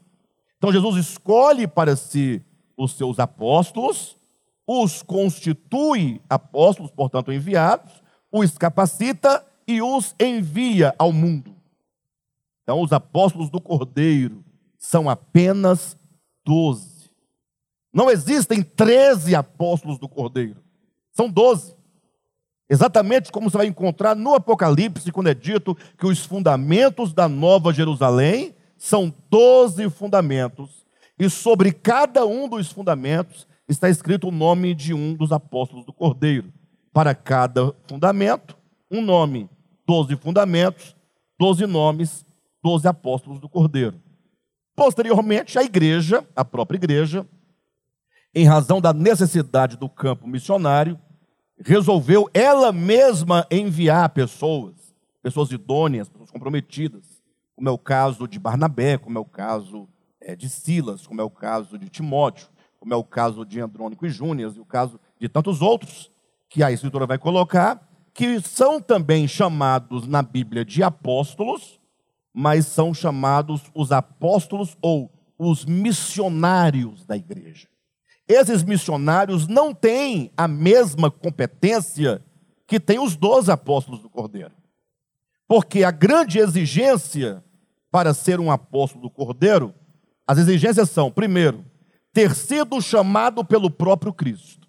[0.58, 2.44] Então Jesus escolhe para si
[2.76, 4.18] os seus apóstolos,
[4.66, 8.02] os constitui apóstolos, portanto enviados,
[8.32, 11.56] os capacita e os envia ao mundo.
[12.64, 14.44] Então, os apóstolos do Cordeiro
[14.78, 15.98] são apenas
[16.44, 17.12] doze.
[17.94, 20.64] Não existem treze apóstolos do Cordeiro,
[21.12, 21.76] são doze.
[22.74, 27.72] Exatamente como você vai encontrar no Apocalipse, quando é dito que os fundamentos da Nova
[27.72, 30.84] Jerusalém são doze fundamentos
[31.20, 35.94] e sobre cada um dos fundamentos está escrito o nome de um dos apóstolos do
[35.94, 36.52] Cordeiro.
[36.92, 38.58] Para cada fundamento,
[38.90, 39.48] um nome.
[39.86, 40.96] Doze fundamentos,
[41.38, 42.26] doze nomes,
[42.64, 44.02] doze apóstolos do Cordeiro.
[44.76, 47.24] Posteriormente, a igreja, a própria igreja,
[48.34, 51.00] em razão da necessidade do campo missionário,
[51.64, 54.74] resolveu ela mesma enviar pessoas,
[55.22, 57.24] pessoas idôneas, pessoas comprometidas,
[57.56, 59.88] como é o caso de Barnabé, como é o caso
[60.20, 62.48] é, de Silas, como é o caso de Timóteo,
[62.80, 66.12] como é o caso de Andrônico e Júnias, e o caso de tantos outros,
[66.50, 71.80] que a Escritura vai colocar, que são também chamados na Bíblia de apóstolos,
[72.34, 77.68] mas são chamados os apóstolos ou os missionários da igreja.
[78.28, 82.24] Esses missionários não têm a mesma competência
[82.66, 84.54] que tem os doze apóstolos do Cordeiro.
[85.48, 87.44] Porque a grande exigência
[87.92, 89.74] para ser um apóstolo do Cordeiro,
[90.26, 91.66] as exigências são, primeiro,
[92.12, 94.68] ter sido chamado pelo próprio Cristo.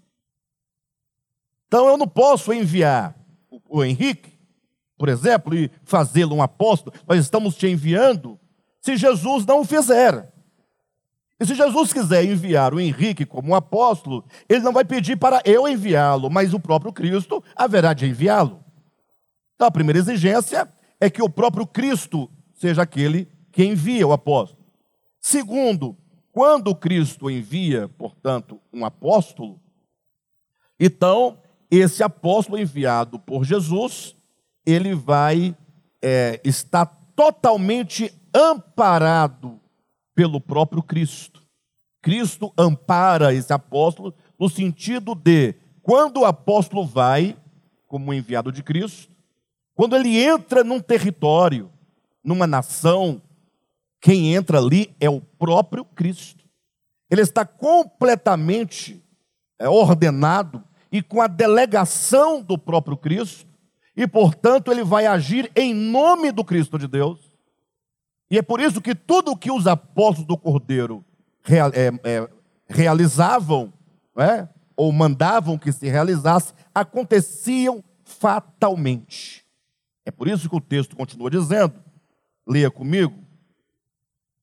[1.67, 3.17] Então eu não posso enviar
[3.69, 4.39] o Henrique,
[4.99, 8.39] por exemplo, e fazê-lo um apóstolo, nós estamos te enviando
[8.81, 10.34] se Jesus não o fizer.
[11.41, 15.67] E se Jesus quiser enviar o Henrique como apóstolo, ele não vai pedir para eu
[15.67, 18.65] enviá-lo, mas o próprio Cristo haverá de enviá-lo.
[19.55, 20.69] Então a primeira exigência
[21.01, 24.65] é que o próprio Cristo seja aquele que envia o apóstolo.
[25.21, 25.97] Segundo,
[26.31, 29.61] quando Cristo envia, portanto, um apóstolo,
[30.79, 31.39] então
[31.71, 34.15] esse apóstolo enviado por Jesus,
[34.65, 35.57] ele vai
[36.03, 39.61] é, estar totalmente amparado
[40.15, 41.43] pelo próprio Cristo.
[42.01, 47.37] Cristo ampara esse apóstolo no sentido de, quando o apóstolo vai,
[47.87, 49.13] como enviado de Cristo,
[49.75, 51.71] quando ele entra num território,
[52.23, 53.21] numa nação,
[54.01, 56.45] quem entra ali é o próprio Cristo.
[57.11, 59.03] Ele está completamente
[59.59, 63.47] é, ordenado e com a delegação do próprio Cristo,
[63.97, 67.24] e portanto ele vai agir em nome do Cristo de Deus.
[68.31, 71.05] E é por isso que tudo o que os apóstolos do Cordeiro
[71.43, 72.29] real, é, é,
[72.67, 73.73] realizavam,
[74.17, 79.45] é, ou mandavam que se realizasse, aconteciam fatalmente.
[80.05, 81.75] É por isso que o texto continua dizendo,
[82.47, 83.15] leia comigo,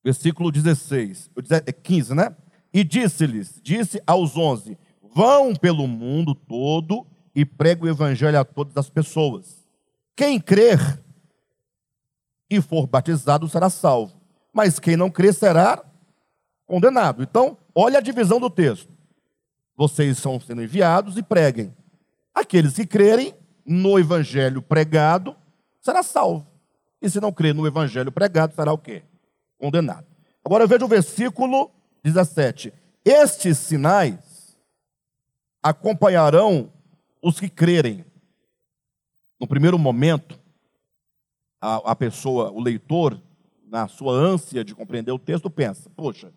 [0.03, 1.29] versículo 16,
[1.83, 2.35] 15, é né?
[2.73, 4.77] E disse-lhes, disse aos onze:
[5.13, 9.65] Vão pelo mundo todo e pregue o evangelho a todas as pessoas.
[10.15, 10.79] Quem crer
[12.51, 14.21] e for batizado será salvo,
[14.53, 15.81] mas quem não crer será
[16.67, 17.23] condenado.
[17.23, 18.91] Então, olha a divisão do texto.
[19.77, 21.73] Vocês são sendo enviados e preguem.
[22.35, 23.33] Aqueles que crerem
[23.65, 25.33] no evangelho pregado
[25.79, 26.45] será salvo.
[27.01, 29.03] E se não crer no evangelho pregado, será o quê?
[29.57, 30.05] Condenado.
[30.43, 31.71] Agora veja o versículo
[32.03, 32.73] 17.
[33.05, 34.57] Estes sinais
[35.63, 36.71] acompanharão
[37.23, 38.03] os que crerem.
[39.39, 40.40] No primeiro momento,
[41.61, 43.21] a, a pessoa, o leitor,
[43.67, 46.33] na sua ânsia de compreender o texto, pensa: poxa,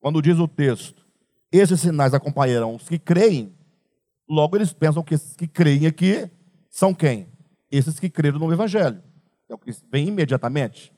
[0.00, 1.06] quando diz o texto,
[1.50, 3.54] esses sinais acompanharão os que creem,
[4.28, 6.28] logo eles pensam que esses que creem aqui
[6.68, 7.28] são quem?
[7.70, 9.02] Esses que creram no Evangelho.
[9.48, 10.92] É o que vem imediatamente.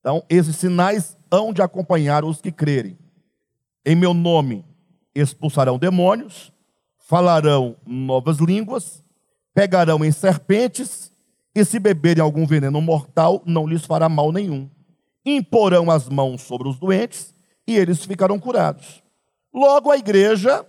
[0.00, 2.98] Então, esses sinais hão de acompanhar os que crerem.
[3.84, 4.64] Em meu nome
[5.14, 6.52] expulsarão demônios,
[6.98, 9.04] falarão novas línguas,
[9.54, 11.11] pegarão em serpentes,
[11.54, 14.70] e se beberem algum veneno mortal, não lhes fará mal nenhum.
[15.24, 17.34] Imporão as mãos sobre os doentes
[17.66, 19.02] e eles ficarão curados.
[19.52, 20.66] Logo, a igreja,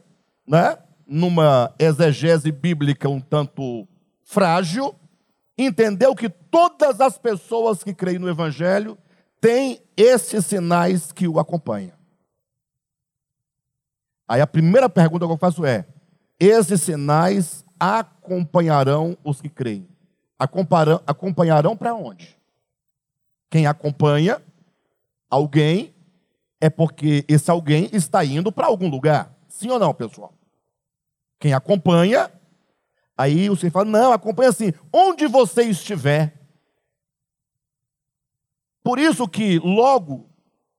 [0.48, 3.88] né, numa exegese bíblica um tanto
[4.24, 4.94] frágil,
[5.58, 8.98] entendeu que todas as pessoas que creem no Evangelho
[9.40, 11.98] tem esses sinais que o acompanham.
[14.28, 15.86] Aí a primeira pergunta que eu faço é:
[16.40, 19.88] esses sinais acompanharão os que creem?
[20.38, 22.38] Acompanharão para onde?
[23.50, 24.42] Quem acompanha
[25.30, 25.94] alguém
[26.60, 29.38] é porque esse alguém está indo para algum lugar.
[29.48, 30.34] Sim ou não, pessoal?
[31.40, 32.32] Quem acompanha,
[33.18, 36.40] aí você fala: não, acompanha assim, onde você estiver.
[38.82, 40.30] Por isso que logo,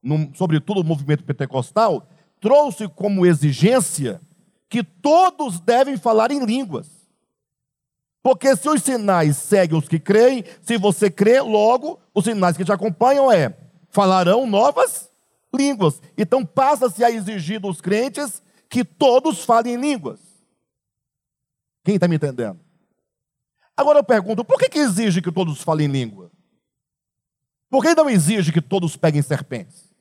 [0.03, 2.09] no, sobretudo o movimento pentecostal,
[2.41, 4.21] trouxe como exigência
[4.69, 7.04] que todos devem falar em línguas.
[8.25, 12.65] Porque se os sinais seguem os que creem, se você crê, logo os sinais que
[12.65, 13.55] te acompanham é
[13.91, 15.11] falarão novas
[15.55, 16.01] línguas.
[16.17, 20.21] Então passa-se a exigir dos crentes que todos falem em línguas.
[21.85, 22.59] Quem está me entendendo?
[23.77, 26.33] Agora eu pergunto, por que, que exige que todos falem em língua?
[27.69, 29.93] Por que não exige que todos peguem serpentes?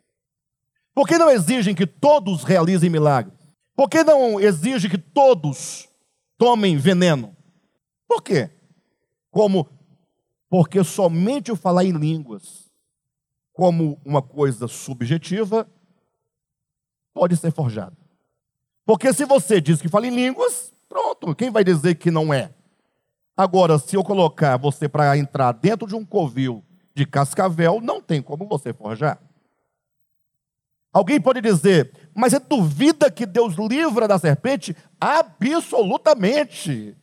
[0.95, 3.37] Por que não exigem que todos realizem milagres?
[3.75, 5.89] Por que não exige que todos
[6.37, 7.35] tomem veneno?
[8.13, 8.51] Por quê?
[9.31, 9.67] Como
[10.47, 12.71] porque somente o falar em línguas,
[13.51, 15.67] como uma coisa subjetiva,
[17.11, 17.97] pode ser forjado.
[18.85, 22.53] Porque se você diz que fala em línguas, pronto, quem vai dizer que não é?
[23.35, 28.21] Agora, se eu colocar você para entrar dentro de um covil de cascavel, não tem
[28.21, 29.19] como você forjar.
[30.93, 34.77] Alguém pode dizer, mas você duvida que Deus livra da serpente?
[35.01, 36.95] Absolutamente.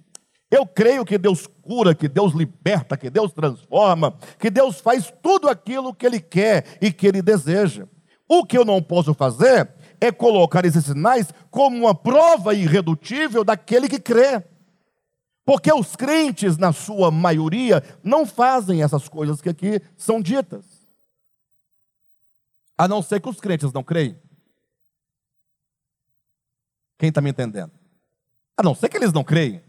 [0.51, 5.49] Eu creio que Deus cura, que Deus liberta, que Deus transforma, que Deus faz tudo
[5.49, 7.87] aquilo que Ele quer e que Ele deseja.
[8.29, 13.89] O que eu não posso fazer é colocar esses sinais como uma prova irredutível daquele
[13.89, 14.43] que crê.
[15.45, 20.65] Porque os crentes, na sua maioria, não fazem essas coisas que aqui são ditas.
[22.77, 24.19] A não ser que os crentes não creem.
[26.99, 27.73] Quem está me entendendo?
[28.57, 29.63] A não ser que eles não creem.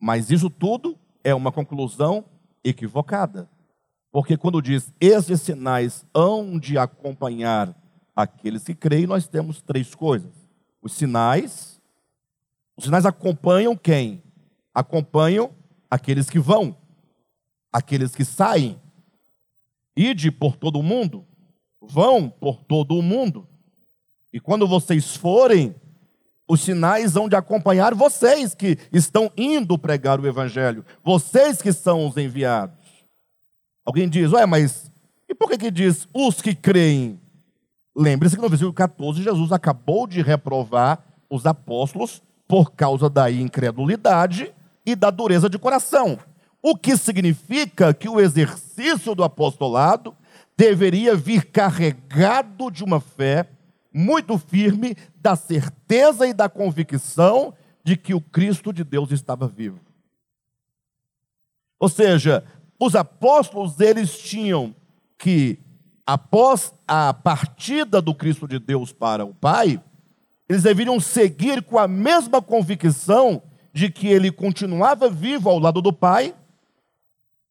[0.00, 2.24] Mas isso tudo é uma conclusão
[2.64, 3.48] equivocada.
[4.10, 7.76] Porque quando diz esses sinais hão de acompanhar
[8.16, 10.32] aqueles que creem, nós temos três coisas.
[10.82, 11.80] Os sinais,
[12.76, 14.22] os sinais acompanham quem?
[14.74, 15.52] Acompanham
[15.90, 16.76] aqueles que vão,
[17.72, 18.80] aqueles que saem.
[19.94, 21.26] Ide por todo o mundo,
[21.80, 23.46] vão por todo o mundo.
[24.32, 25.74] E quando vocês forem,
[26.50, 32.04] os sinais hão de acompanhar vocês que estão indo pregar o evangelho, vocês que são
[32.08, 32.74] os enviados.
[33.86, 34.90] Alguém diz, ué, mas
[35.28, 37.20] e por que, que diz os que creem?
[37.96, 40.98] Lembre-se que no versículo 14, Jesus acabou de reprovar
[41.30, 44.52] os apóstolos por causa da incredulidade
[44.84, 46.18] e da dureza de coração.
[46.60, 50.16] O que significa que o exercício do apostolado
[50.56, 53.46] deveria vir carregado de uma fé
[53.92, 59.80] muito firme, da certeza e da convicção de que o Cristo de Deus estava vivo.
[61.78, 62.44] Ou seja,
[62.78, 64.74] os apóstolos, eles tinham
[65.18, 65.58] que,
[66.06, 69.82] após a partida do Cristo de Deus para o Pai,
[70.48, 75.92] eles deveriam seguir com a mesma convicção de que ele continuava vivo ao lado do
[75.92, 76.34] Pai,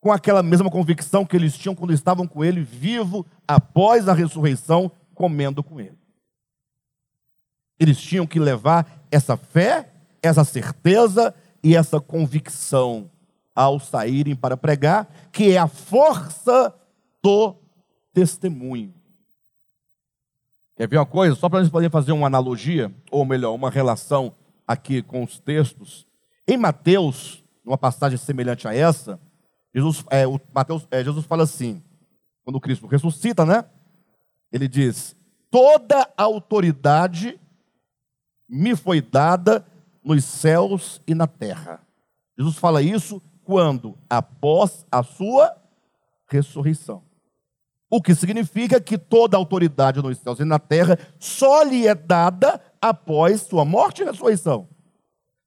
[0.02, 4.92] com aquela mesma convicção que eles tinham quando estavam com ele vivo após a ressurreição,
[5.14, 5.99] comendo com ele.
[7.80, 9.90] Eles tinham que levar essa fé,
[10.22, 13.10] essa certeza e essa convicção
[13.56, 16.74] ao saírem para pregar, que é a força
[17.22, 17.56] do
[18.14, 18.94] testemunho.
[20.76, 21.36] Quer ver uma coisa?
[21.36, 24.34] Só para a gente poder fazer uma analogia, ou melhor, uma relação
[24.66, 26.06] aqui com os textos.
[26.48, 29.20] Em Mateus, numa passagem semelhante a essa,
[29.76, 31.84] Jesus, é, o Mateus, é, Jesus fala assim,
[32.44, 33.66] quando Cristo ressuscita, né?
[34.52, 35.16] Ele diz:
[35.52, 37.40] Toda autoridade
[38.50, 39.66] me foi dada
[40.04, 41.82] nos céus e na terra.
[42.38, 43.98] Jesus fala isso quando?
[44.10, 45.56] Após a sua
[46.28, 47.04] ressurreição.
[47.92, 52.62] O que significa que toda autoridade nos céus e na terra só lhe é dada
[52.82, 54.68] após sua morte e ressurreição.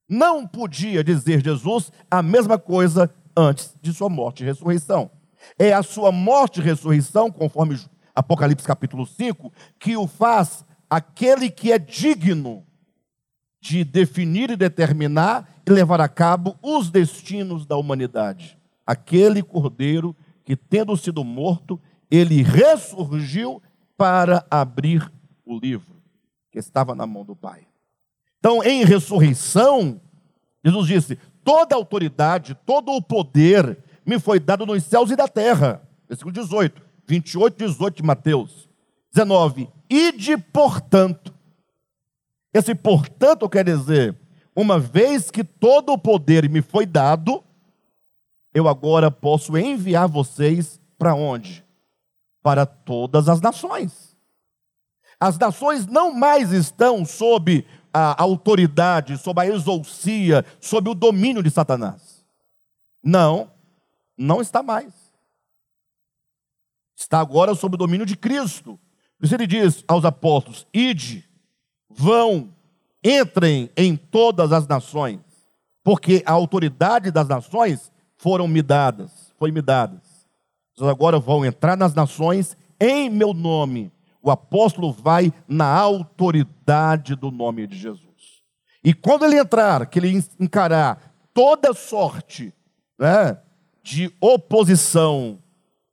[0.07, 5.09] Não podia dizer Jesus a mesma coisa antes de sua morte e ressurreição.
[5.57, 7.79] É a sua morte e ressurreição, conforme
[8.13, 12.65] Apocalipse capítulo 5, que o faz aquele que é digno
[13.63, 18.59] de definir e determinar e levar a cabo os destinos da humanidade.
[18.85, 21.79] Aquele cordeiro que, tendo sido morto,
[22.11, 23.63] ele ressurgiu
[23.95, 25.09] para abrir
[25.45, 25.95] o livro
[26.51, 27.65] que estava na mão do Pai.
[28.37, 30.01] Então, em ressurreição,
[30.61, 35.81] Jesus disse: toda autoridade, todo o poder me foi dado nos céus e da terra.
[36.05, 38.69] Versículo 18, 28, 18 de Mateus.
[39.13, 39.69] 19.
[39.89, 41.33] Ide, portanto,
[42.53, 44.15] esse portanto quer dizer,
[44.55, 47.43] uma vez que todo o poder me foi dado,
[48.53, 51.65] eu agora posso enviar vocês para onde?
[52.41, 54.15] Para todas as nações.
[55.19, 61.49] As nações não mais estão sob a autoridade, sob a exousia, sob o domínio de
[61.49, 62.23] Satanás.
[63.03, 63.51] Não,
[64.17, 64.93] não está mais.
[66.95, 68.79] Está agora sob o domínio de Cristo.
[69.17, 71.27] Por isso ele diz aos apóstolos: ide
[71.95, 72.49] vão,
[73.03, 75.19] entrem em todas as nações,
[75.83, 80.01] porque a autoridade das nações foram me dadas, foi me dadas.
[80.75, 83.91] Vocês agora vão entrar nas nações em meu nome.
[84.21, 88.03] O apóstolo vai na autoridade do nome de Jesus.
[88.83, 92.53] E quando ele entrar, que ele encarar toda sorte
[92.97, 93.37] né,
[93.83, 95.39] de oposição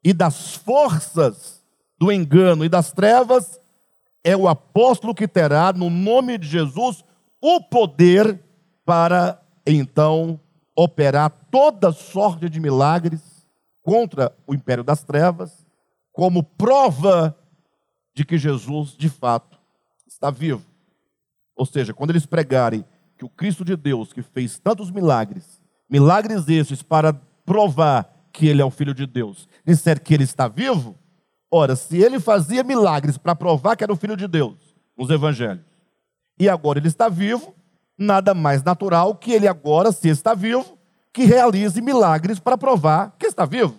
[0.02, 1.62] e das forças
[1.98, 3.60] do engano e das trevas,
[4.24, 7.04] é o apóstolo que terá, no nome de Jesus,
[7.40, 8.38] o poder
[8.85, 10.38] para então
[10.77, 13.46] operar toda sorte de milagres
[13.83, 15.66] contra o império das trevas,
[16.12, 17.37] como prova
[18.14, 19.58] de que Jesus, de fato,
[20.06, 20.64] está vivo.
[21.56, 22.85] Ou seja, quando eles pregarem
[23.16, 27.12] que o Cristo de Deus, que fez tantos milagres, milagres esses para
[27.44, 30.96] provar que ele é o Filho de Deus, disser que ele está vivo,
[31.51, 34.57] Ora, se ele fazia milagres para provar que era o filho de Deus,
[34.96, 35.65] nos evangelhos,
[36.38, 37.55] e agora ele está vivo,
[37.98, 40.79] nada mais natural que ele agora, se está vivo,
[41.13, 43.77] que realize milagres para provar que está vivo.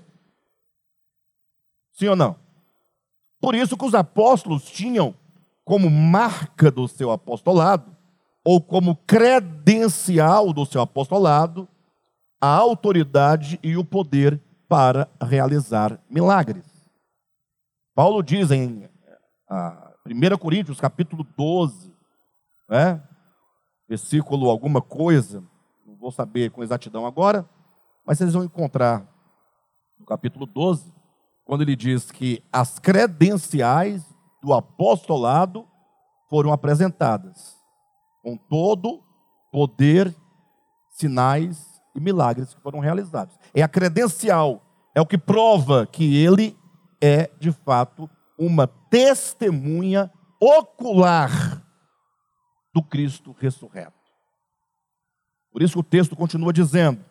[1.93, 2.35] Sim ou não?
[3.39, 5.15] Por isso que os apóstolos tinham
[5.63, 7.95] como marca do seu apostolado,
[8.43, 11.67] ou como credencial do seu apostolado,
[12.39, 16.70] a autoridade e o poder para realizar milagres.
[17.93, 18.89] Paulo diz em
[20.05, 21.93] 1 Coríntios, capítulo 12,
[22.69, 23.03] né?
[23.87, 25.43] versículo alguma coisa,
[25.85, 27.47] não vou saber com exatidão agora,
[28.05, 29.05] mas vocês vão encontrar
[29.99, 30.93] no capítulo 12,
[31.43, 34.05] quando ele diz que as credenciais
[34.41, 35.67] do apostolado
[36.29, 37.57] foram apresentadas,
[38.23, 39.03] com todo
[39.51, 40.15] poder,
[40.91, 43.37] sinais e milagres que foram realizados.
[43.53, 44.61] É a credencial,
[44.95, 46.57] é o que prova que ele
[47.01, 51.63] é, de fato, uma testemunha ocular
[52.73, 53.93] do Cristo ressurreto.
[55.51, 57.03] Por isso o texto continua dizendo,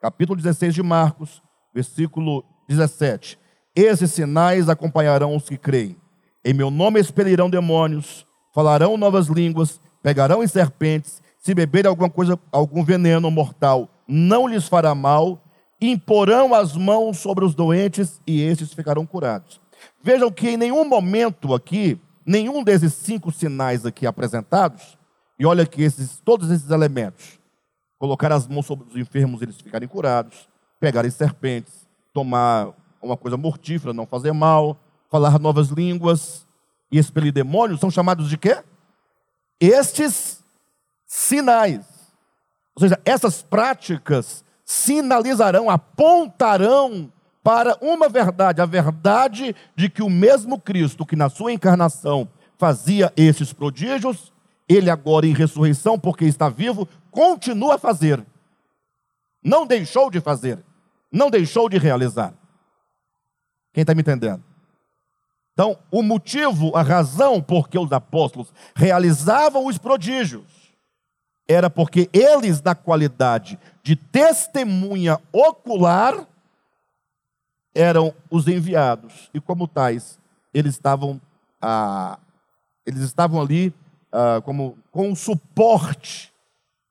[0.00, 1.42] capítulo 16 de Marcos,
[1.72, 3.38] versículo 17:
[3.74, 5.96] Esses sinais acompanharão os que creem.
[6.44, 12.38] Em meu nome expelirão demônios, falarão novas línguas, pegarão em serpentes, se beberem alguma coisa,
[12.50, 15.43] algum veneno mortal, não lhes fará mal,
[15.90, 19.60] imporão as mãos sobre os doentes e estes ficarão curados.
[20.02, 24.96] Vejam que em nenhum momento aqui, nenhum desses cinco sinais aqui apresentados,
[25.38, 27.38] e olha que esses, todos esses elementos,
[27.98, 32.72] colocar as mãos sobre os enfermos e eles ficarem curados, pegarem serpentes, tomar
[33.02, 34.78] uma coisa mortífera, não fazer mal,
[35.10, 36.46] falar novas línguas
[36.90, 38.62] e expelir demônios, são chamados de quê?
[39.60, 40.44] Estes
[41.06, 41.84] sinais.
[42.76, 47.12] Ou seja, essas práticas sinalizarão, apontarão
[47.42, 53.12] para uma verdade, a verdade de que o mesmo Cristo que na sua encarnação fazia
[53.16, 54.32] esses prodígios,
[54.66, 58.24] ele agora em ressurreição, porque está vivo, continua a fazer.
[59.42, 60.58] Não deixou de fazer,
[61.12, 62.32] não deixou de realizar.
[63.74, 64.42] Quem está me entendendo?
[65.52, 70.63] Então, o motivo, a razão por que os apóstolos realizavam os prodígios,
[71.46, 76.26] era porque eles, na qualidade de testemunha ocular,
[77.74, 79.30] eram os enviados.
[79.34, 80.18] E como tais,
[80.52, 81.20] eles estavam,
[81.60, 82.18] ah,
[82.86, 83.74] eles estavam ali
[84.12, 86.32] ah, como, com o suporte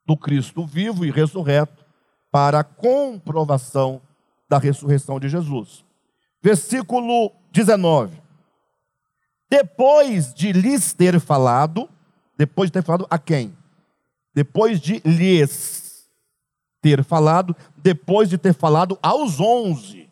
[0.05, 1.83] do Cristo vivo e ressurreto
[2.29, 4.01] para a comprovação
[4.49, 5.83] da ressurreição de Jesus.
[6.41, 8.21] Versículo 19.
[9.49, 11.87] Depois de lhes ter falado,
[12.37, 13.55] depois de ter falado a quem?
[14.33, 16.09] Depois de lhes
[16.81, 20.09] ter falado, depois de ter falado aos onze,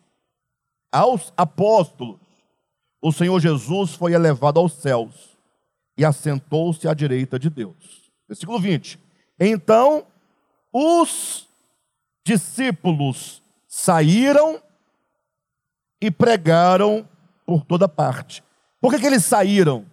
[0.91, 2.19] aos apóstolos,
[3.01, 5.37] o Senhor Jesus foi elevado aos céus
[5.97, 8.11] e assentou-se à direita de Deus.
[8.27, 8.99] Versículo 20.
[9.39, 10.05] Então
[10.71, 11.47] os
[12.25, 14.61] discípulos saíram
[15.99, 17.07] e pregaram
[17.45, 18.43] por toda parte.
[18.79, 19.85] Por que, que eles saíram?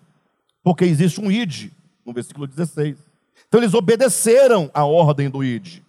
[0.62, 1.70] Porque existe um id,
[2.04, 3.07] no versículo 16.
[3.48, 5.80] Então eles obedeceram a ordem do ID.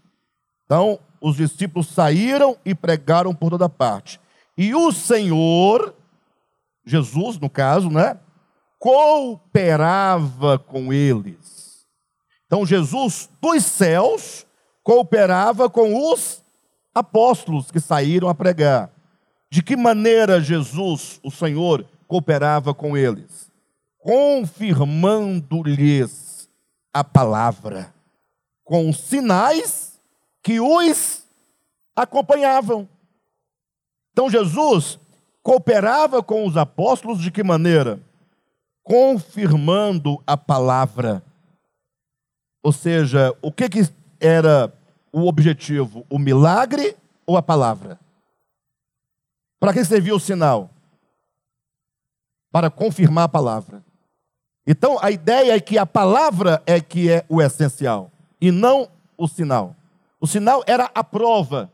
[0.65, 4.19] Então os discípulos saíram e pregaram por toda parte.
[4.57, 5.93] E o Senhor,
[6.85, 8.17] Jesus no caso, né,
[8.79, 11.85] cooperava com eles.
[12.45, 14.45] Então Jesus dos céus
[14.81, 16.41] cooperava com os
[16.95, 18.89] apóstolos que saíram a pregar.
[19.51, 23.51] De que maneira Jesus, o Senhor, cooperava com eles?
[23.99, 26.28] Confirmando-lhes
[26.93, 27.93] a palavra,
[28.63, 29.99] com sinais
[30.41, 31.25] que os
[31.95, 32.87] acompanhavam.
[34.11, 34.99] Então Jesus
[35.41, 37.99] cooperava com os apóstolos de que maneira?
[38.83, 41.23] Confirmando a palavra.
[42.63, 43.81] Ou seja, o que, que
[44.19, 44.73] era
[45.11, 46.05] o objetivo?
[46.09, 47.99] O milagre ou a palavra?
[49.59, 50.69] Para que servia o sinal?
[52.51, 53.83] Para confirmar a palavra.
[54.65, 59.27] Então a ideia é que a palavra é que é o essencial e não o
[59.27, 59.75] sinal.
[60.19, 61.71] O sinal era a prova.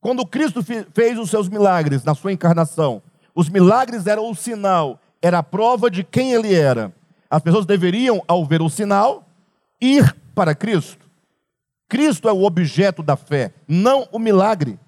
[0.00, 3.02] Quando Cristo fez os seus milagres na sua encarnação,
[3.34, 6.92] os milagres eram o sinal, era a prova de quem ele era.
[7.30, 9.26] As pessoas deveriam, ao ver o sinal,
[9.80, 11.08] ir para Cristo.
[11.88, 14.78] Cristo é o objeto da fé, não o milagre.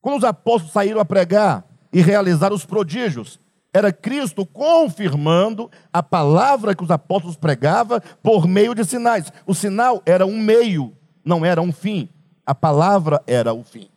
[0.00, 3.40] Quando os apóstolos saíram a pregar e realizar os prodígios,
[3.76, 9.30] era Cristo confirmando a palavra que os apóstolos pregavam por meio de sinais.
[9.46, 12.08] O sinal era um meio, não era um fim.
[12.46, 13.90] A palavra era o fim.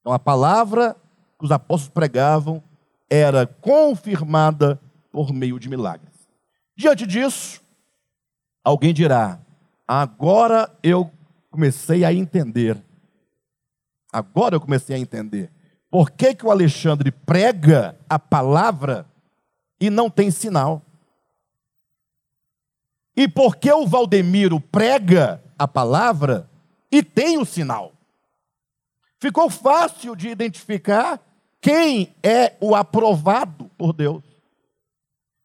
[0.00, 0.94] Então a palavra
[1.36, 2.62] que os apóstolos pregavam
[3.10, 4.80] era confirmada
[5.10, 6.14] por meio de milagres.
[6.76, 7.60] Diante disso,
[8.62, 9.40] alguém dirá:
[9.88, 11.10] agora eu
[11.50, 12.80] comecei a entender.
[14.12, 15.50] Agora eu comecei a entender.
[15.96, 19.10] Por que, que o Alexandre prega a palavra
[19.80, 20.82] e não tem sinal.
[23.16, 26.50] E porque o Valdemiro prega a palavra
[26.92, 27.94] e tem o sinal.
[29.18, 31.18] Ficou fácil de identificar
[31.62, 34.22] quem é o aprovado por Deus.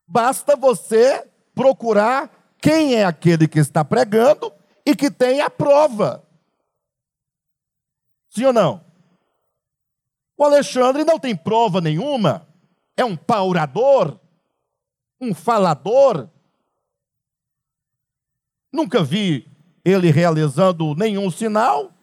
[0.05, 2.29] Basta você procurar
[2.59, 4.51] quem é aquele que está pregando
[4.85, 6.27] e que tem a prova.
[8.27, 8.90] Sim ou não?
[10.41, 12.47] O Alexandre não tem prova nenhuma,
[12.97, 14.19] é um paurador,
[15.21, 16.27] um falador.
[18.73, 19.47] Nunca vi
[19.85, 21.93] ele realizando nenhum sinal,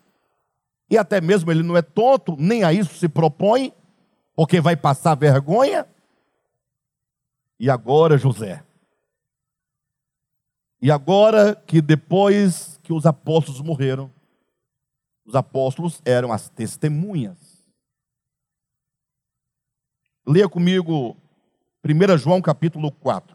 [0.88, 3.72] e até mesmo ele não é tonto, nem a isso se propõe,
[4.36, 5.84] porque vai passar vergonha.
[7.58, 8.64] E agora, José?
[10.80, 14.08] E agora que depois que os apóstolos morreram,
[15.26, 17.47] os apóstolos eram as testemunhas.
[20.28, 21.16] Leia comigo
[21.82, 23.34] 1 João capítulo 4.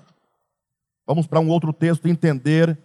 [1.07, 2.77] Vamos para um outro texto entender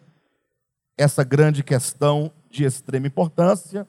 [0.96, 3.86] essa grande questão de extrema importância.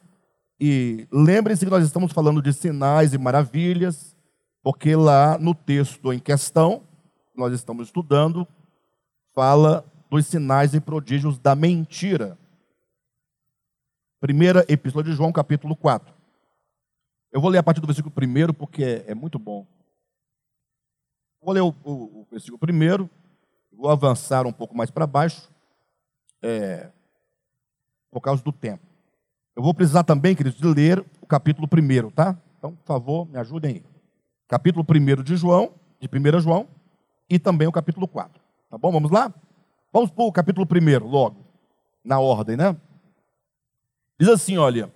[0.59, 4.13] E lembrem-se que nós estamos falando de sinais e maravilhas,
[4.61, 6.83] porque lá no texto em questão,
[7.33, 8.45] nós estamos estudando,
[9.33, 12.37] fala dos sinais e prodígios da mentira.
[14.19, 16.13] Primeira epístola de João, capítulo 4.
[17.31, 19.65] Eu vou ler a partir do versículo 1 porque é, é muito bom.
[21.41, 23.09] Vou ler o, o, o versículo 1,
[23.71, 25.49] vou avançar um pouco mais para baixo,
[26.41, 26.89] é,
[28.11, 28.85] por causa do tempo.
[29.55, 32.37] Eu vou precisar também, queridos, de ler o capítulo 1, tá?
[32.57, 33.83] Então, por favor, me ajudem aí.
[34.47, 36.67] Capítulo 1 de João, de 1 João,
[37.29, 38.41] e também o capítulo 4.
[38.69, 38.91] Tá bom?
[38.91, 39.33] Vamos lá?
[39.93, 41.45] Vamos para o capítulo 1, logo,
[42.03, 42.75] na ordem, né?
[44.19, 44.91] Diz assim: olha,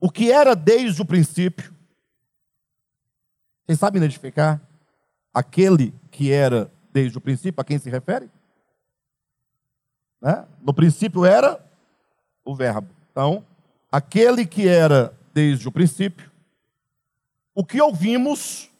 [0.00, 1.74] o que era desde o princípio,
[3.64, 4.60] vocês sabem identificar
[5.34, 8.30] aquele que era desde o princípio, a quem se refere?
[10.22, 10.46] Né?
[10.62, 11.60] No princípio era
[12.44, 12.88] o Verbo.
[13.10, 13.44] Então,
[13.90, 16.30] aquele que era desde o princípio,
[17.54, 18.70] o que ouvimos,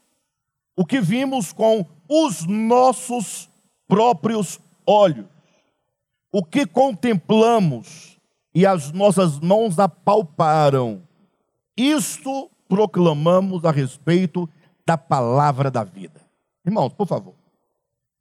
[0.76, 3.50] o que vimos com os nossos
[3.86, 5.26] próprios olhos,
[6.32, 8.14] o que contemplamos,
[8.54, 11.02] e as nossas mãos apalparam.
[11.76, 14.48] Isto proclamamos a respeito
[14.86, 16.23] da palavra da vida.
[16.64, 17.34] Irmãos, por favor.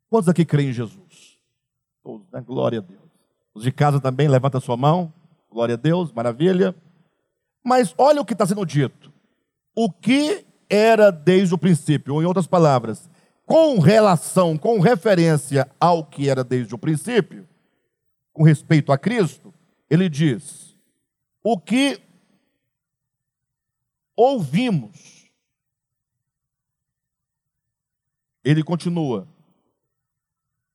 [0.10, 1.40] Quantos aqui creem em Jesus?
[2.04, 2.42] Todos, né?
[2.42, 3.02] Glória a Deus.
[3.54, 5.14] Os de casa também, levanta a sua mão.
[5.50, 6.76] Glória a Deus, maravilha.
[7.64, 9.12] Mas olha o que está sendo dito.
[9.76, 13.10] O que era desde o princípio, ou em outras palavras,
[13.46, 17.48] com relação, com referência ao que era desde o princípio,
[18.32, 19.54] com respeito a Cristo,
[19.90, 20.76] ele diz:
[21.44, 22.02] o que
[24.16, 25.13] ouvimos.
[28.44, 29.28] Ele continua: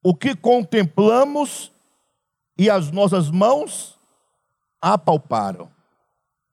[0.03, 1.73] o que contemplamos
[2.57, 3.99] e as nossas mãos
[4.81, 5.71] apalparam.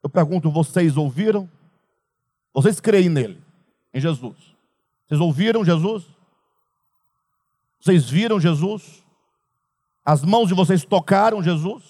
[0.04, 1.50] Eu pergunto: vocês ouviram?
[2.54, 3.42] Vocês creem nele,
[3.94, 4.36] em Jesus?
[5.08, 6.06] Vocês ouviram Jesus?
[7.80, 9.04] Vocês viram Jesus?
[10.04, 11.84] As mãos de vocês tocaram Jesus?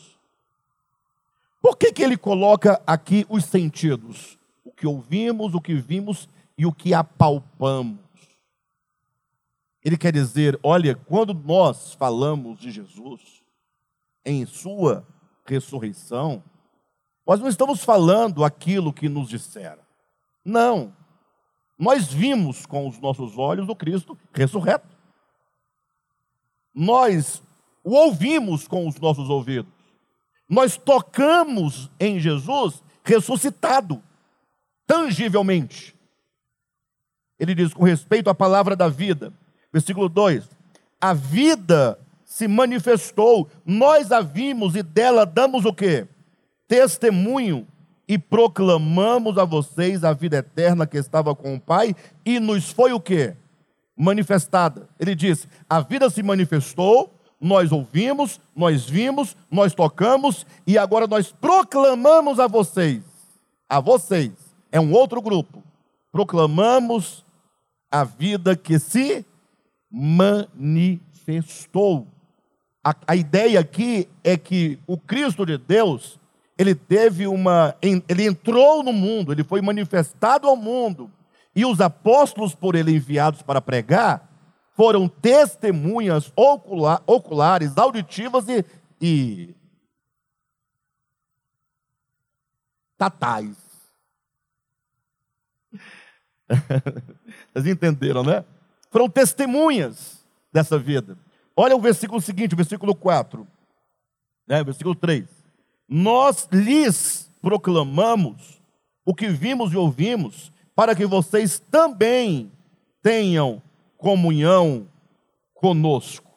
[1.61, 4.37] Por que, que ele coloca aqui os sentidos?
[4.63, 8.04] O que ouvimos, o que vimos e o que apalpamos.
[9.85, 13.41] Ele quer dizer, olha, quando nós falamos de Jesus
[14.25, 15.07] em sua
[15.45, 16.43] ressurreição,
[17.25, 19.83] nós não estamos falando aquilo que nos disseram.
[20.43, 20.93] Não.
[21.77, 24.97] Nós vimos com os nossos olhos o Cristo ressurreto.
[26.73, 27.41] Nós
[27.83, 29.75] o ouvimos com os nossos ouvidos
[30.47, 34.01] nós tocamos em Jesus ressuscitado,
[34.85, 35.95] tangivelmente.
[37.39, 39.33] Ele diz com respeito à palavra da vida,
[39.75, 40.49] versículo 2:
[41.01, 46.07] A vida se manifestou, nós a vimos e dela damos o que?
[46.65, 47.67] Testemunho
[48.07, 51.93] e proclamamos a vocês a vida eterna que estava com o Pai
[52.25, 53.35] e nos foi o que?
[53.97, 54.87] Manifestada.
[54.97, 61.33] Ele diz: A vida se manifestou, nós ouvimos, nós vimos, nós tocamos e agora nós
[61.33, 63.03] proclamamos a vocês,
[63.67, 64.31] a vocês,
[64.71, 65.61] é um outro grupo,
[66.13, 67.25] proclamamos
[67.91, 69.25] a vida que se
[69.97, 72.05] manifestou.
[72.83, 76.19] A, a ideia aqui é que o Cristo de Deus,
[76.57, 81.09] ele teve uma, ele entrou no mundo, ele foi manifestado ao mundo,
[81.55, 84.29] e os apóstolos por ele enviados para pregar,
[84.73, 88.65] foram testemunhas ocular, oculares, auditivas e,
[88.99, 89.55] e
[92.97, 93.55] tatais.
[97.53, 98.43] Vocês entenderam, né?
[98.95, 100.23] Foram testemunhas.
[100.53, 101.17] dessa vida.
[101.53, 103.45] Olha o versículo seguinte, o versículo 4,
[104.47, 105.27] né, versículo 3.
[105.85, 108.61] Nós lhes proclamamos
[109.05, 112.49] o que vimos e ouvimos, para que vocês também
[113.01, 113.61] tenham
[113.97, 114.87] comunhão
[115.53, 116.31] conosco.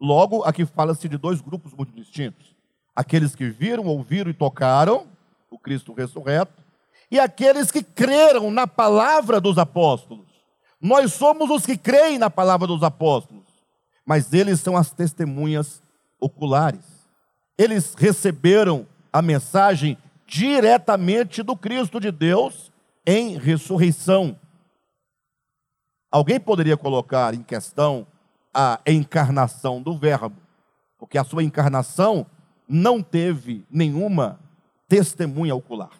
[0.00, 2.56] Logo, aqui fala-se de dois grupos muito distintos:
[2.96, 5.06] aqueles que viram, ouviram e tocaram
[5.50, 6.64] o Cristo ressurreto,
[7.10, 10.37] e aqueles que creram na palavra dos apóstolos.
[10.80, 13.46] Nós somos os que creem na palavra dos apóstolos,
[14.06, 15.82] mas eles são as testemunhas
[16.20, 17.06] oculares.
[17.56, 22.70] Eles receberam a mensagem diretamente do Cristo de Deus
[23.06, 24.38] em ressurreição.
[26.10, 28.06] Alguém poderia colocar em questão
[28.52, 30.36] a encarnação do Verbo,
[30.98, 32.26] porque a sua encarnação
[32.68, 34.38] não teve nenhuma
[34.86, 35.92] testemunha ocular.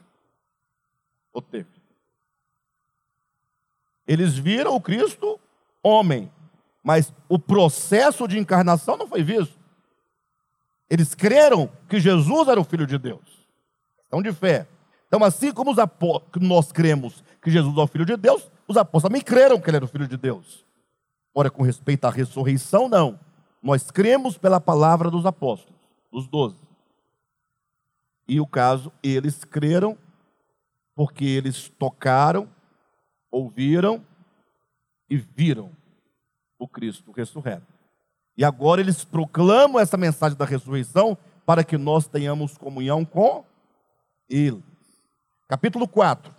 [1.33, 1.78] Ou teve?
[4.09, 5.39] Eles viram o Cristo
[5.83, 6.33] homem,
[6.83, 9.59] mas o processo de encarnação não foi visto.
[10.89, 13.47] Eles creram que Jesus era o Filho de Deus.
[14.07, 14.67] Então, de fé.
[15.07, 15.75] Então, assim como
[16.41, 19.77] nós cremos que Jesus é o Filho de Deus, os apóstolos também creram que ele
[19.77, 20.65] era o Filho de Deus.
[21.35, 23.21] Ora, com respeito à ressurreição, não.
[23.63, 25.79] Nós cremos pela palavra dos apóstolos,
[26.11, 26.57] dos doze.
[28.27, 29.97] E o caso, eles creram
[30.95, 32.49] porque eles tocaram
[33.31, 34.05] ouviram
[35.09, 35.71] e viram
[36.59, 37.67] o Cristo ressurreto.
[38.37, 43.45] E agora eles proclamam essa mensagem da ressurreição para que nós tenhamos comunhão com
[44.29, 44.63] Ele.
[45.49, 46.35] Capítulo 4.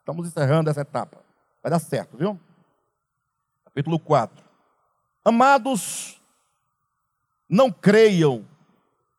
[0.00, 1.18] Estamos encerrando essa etapa.
[1.62, 2.38] Vai dar certo, viu?
[3.64, 4.44] Capítulo 4.
[5.24, 6.20] Amados,
[7.48, 8.44] não creiam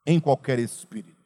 [0.05, 1.21] em qualquer espírito,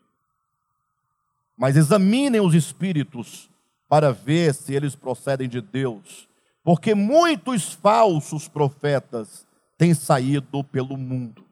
[1.56, 3.50] mas examinem os espíritos
[3.94, 6.28] para ver se eles procedem de Deus,
[6.64, 9.46] porque muitos falsos profetas
[9.78, 11.46] têm saído pelo mundo.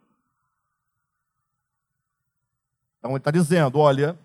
[2.97, 4.17] Então ele está dizendo: olha,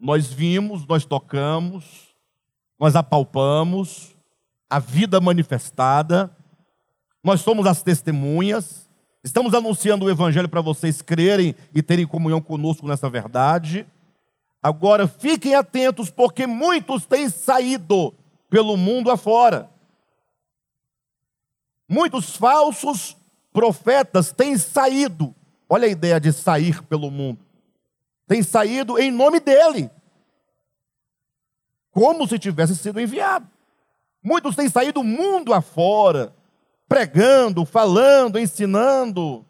[0.00, 2.16] nós vimos, nós tocamos,
[2.80, 4.16] nós apalpamos
[4.70, 6.34] a vida manifestada,
[7.22, 8.88] nós somos as testemunhas,
[9.22, 13.86] estamos anunciando o Evangelho para vocês crerem e terem comunhão conosco nessa verdade.
[14.62, 18.14] Agora fiquem atentos, porque muitos têm saído
[18.50, 19.70] pelo mundo afora.
[21.88, 23.16] Muitos falsos
[23.52, 25.34] profetas têm saído.
[25.68, 27.44] Olha a ideia de sair pelo mundo.
[28.26, 29.90] Têm saído em nome dele.
[31.90, 33.48] Como se tivesse sido enviado.
[34.22, 36.34] Muitos têm saído mundo afora,
[36.88, 39.46] pregando, falando, ensinando.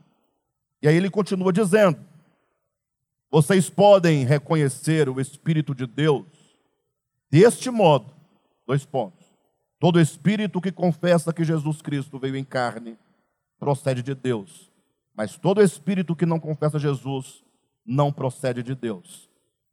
[0.81, 1.99] E aí ele continua dizendo:
[3.31, 6.27] vocês podem reconhecer o Espírito de Deus
[7.31, 8.15] deste modo.
[8.67, 9.27] Dois pontos.
[9.79, 12.99] Todo espírito que confessa que Jesus Cristo veio em carne
[13.59, 14.71] procede de Deus.
[15.15, 17.45] Mas todo espírito que não confessa Jesus
[17.87, 19.29] não procede de Deus.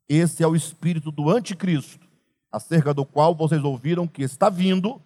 [0.07, 2.07] Esse é o espírito do anticristo,
[2.51, 5.01] acerca do qual vocês ouviram que está vindo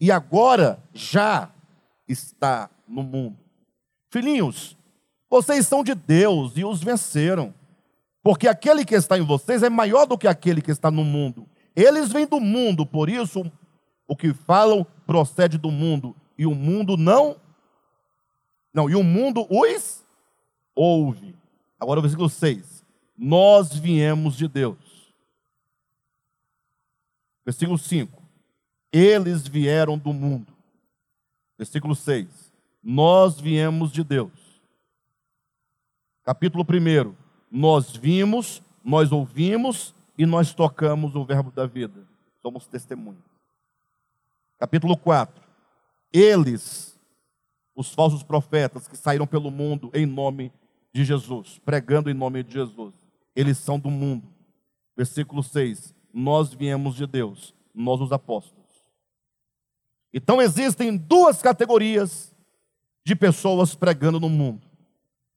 [0.00, 1.50] e agora já
[2.08, 3.38] está no mundo.
[4.10, 4.76] Filhinhos,
[5.28, 7.52] vocês são de Deus e os venceram
[8.24, 11.46] porque aquele que está em vocês é maior do que aquele que está no mundo.
[11.76, 13.44] Eles vêm do mundo, por isso
[14.08, 17.36] o que falam procede do mundo, e o mundo não
[18.72, 20.04] não, e o mundo os
[20.74, 21.36] ouve.
[21.78, 22.84] Agora o versículo 6.
[23.16, 25.14] Nós viemos de Deus.
[27.44, 28.20] Versículo 5.
[28.90, 30.52] Eles vieram do mundo.
[31.56, 32.52] Versículo 6.
[32.82, 34.32] Nós viemos de Deus.
[36.24, 37.23] Capítulo 1
[37.54, 42.04] nós vimos, nós ouvimos e nós tocamos o verbo da vida.
[42.42, 43.22] Somos testemunhas.
[44.58, 45.40] Capítulo 4.
[46.12, 46.98] Eles,
[47.72, 50.52] os falsos profetas que saíram pelo mundo em nome
[50.92, 52.92] de Jesus, pregando em nome de Jesus,
[53.36, 54.26] eles são do mundo.
[54.96, 55.94] Versículo 6.
[56.12, 58.64] Nós viemos de Deus, nós os apóstolos.
[60.12, 62.34] Então existem duas categorias
[63.04, 64.66] de pessoas pregando no mundo.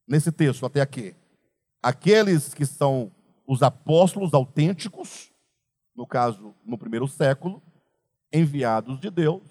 [0.07, 1.15] Nesse texto até aqui
[1.87, 3.09] aqueles que são
[3.47, 5.31] os apóstolos autênticos,
[5.95, 7.63] no caso, no primeiro século,
[8.31, 9.41] enviados de Deus,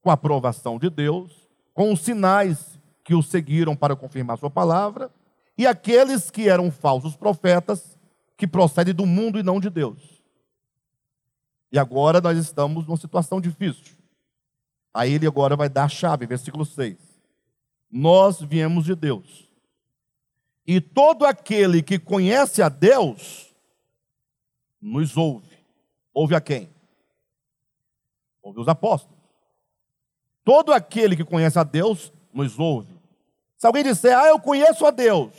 [0.00, 5.10] com a aprovação de Deus, com os sinais que os seguiram para confirmar sua palavra,
[5.58, 7.98] e aqueles que eram falsos profetas,
[8.38, 10.22] que procedem do mundo e não de Deus.
[11.70, 13.98] E agora nós estamos numa situação difícil.
[14.94, 16.96] Aí ele agora vai dar a chave, versículo 6.
[17.90, 19.45] Nós viemos de Deus
[20.66, 23.54] e todo aquele que conhece a Deus,
[24.80, 25.56] nos ouve.
[26.12, 26.68] Ouve a quem?
[28.42, 29.16] Ouve os apóstolos.
[30.44, 32.96] Todo aquele que conhece a Deus, nos ouve.
[33.56, 35.32] Se alguém disser, ah, eu conheço a Deus,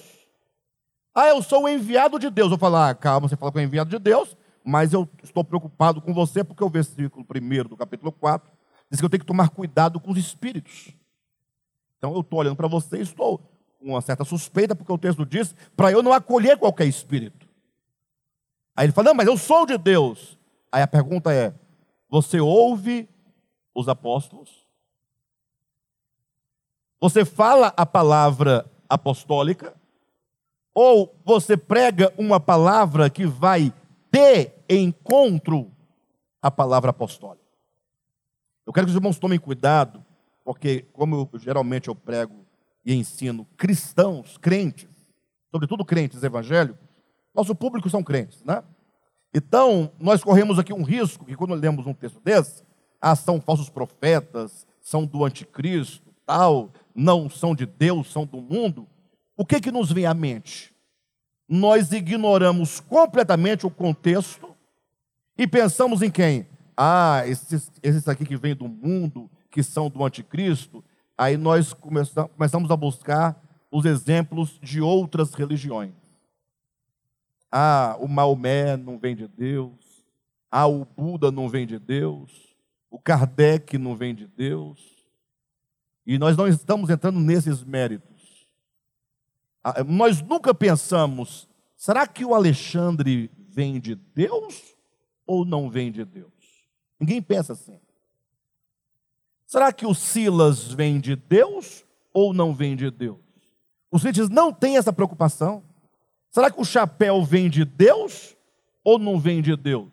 [1.13, 3.63] ah, eu sou o enviado de Deus, eu falar, ah, calma, você fala que é
[3.63, 8.11] enviado de Deus, mas eu estou preocupado com você, porque o versículo 1 do capítulo
[8.11, 8.51] 4
[8.89, 10.89] diz que eu tenho que tomar cuidado com os espíritos.
[11.97, 13.41] Então eu estou olhando para você e estou
[13.79, 17.47] uma certa suspeita, porque o texto diz, para eu não acolher qualquer espírito.
[18.75, 20.37] Aí ele fala, não, mas eu sou de Deus.
[20.71, 21.53] Aí a pergunta é:
[22.09, 23.09] você ouve
[23.73, 24.65] os apóstolos?
[26.99, 29.75] Você fala a palavra apostólica?
[30.73, 33.73] Ou você prega uma palavra que vai
[34.11, 35.71] ter encontro
[36.39, 37.43] à palavra apostólica?
[38.65, 40.05] Eu quero que os irmãos tomem cuidado,
[40.43, 42.45] porque, como eu, geralmente eu prego
[42.87, 44.87] e ensino cristãos, crentes,
[45.51, 46.87] sobretudo crentes evangélicos,
[47.35, 48.63] nosso público são crentes, né?
[49.33, 52.63] Então, nós corremos aqui um risco que quando lemos um texto desse,
[53.01, 58.87] ah, são falsos profetas, são do anticristo, tal, não são de Deus, são do mundo.
[59.35, 60.73] O que que nos vem à mente?
[61.47, 64.55] Nós ignoramos completamente o contexto
[65.37, 66.47] e pensamos em quem?
[66.75, 70.83] Ah, esses, esses aqui que vêm do mundo, que são do anticristo,
[71.17, 73.41] aí nós começamos a buscar
[73.71, 75.93] os exemplos de outras religiões.
[77.51, 80.05] Ah, o Maomé não vem de Deus.
[80.51, 82.55] Ah, o Buda não vem de Deus.
[82.89, 84.79] O Kardec não vem de Deus.
[86.05, 88.47] E nós não estamos entrando nesses méritos.
[89.63, 94.75] Ah, nós nunca pensamos, será que o Alexandre vem de Deus
[95.25, 96.31] ou não vem de Deus?
[96.99, 97.79] Ninguém pensa assim.
[99.47, 103.17] Será que o Silas vem de Deus ou não vem de Deus?
[103.89, 105.63] Os crentes não têm essa preocupação.
[106.29, 108.35] Será que o chapéu vem de Deus
[108.83, 109.89] ou não vem de Deus?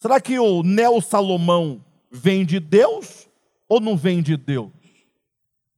[0.00, 3.28] Será que o Neo Salomão vem de Deus
[3.68, 4.72] ou não vem de Deus?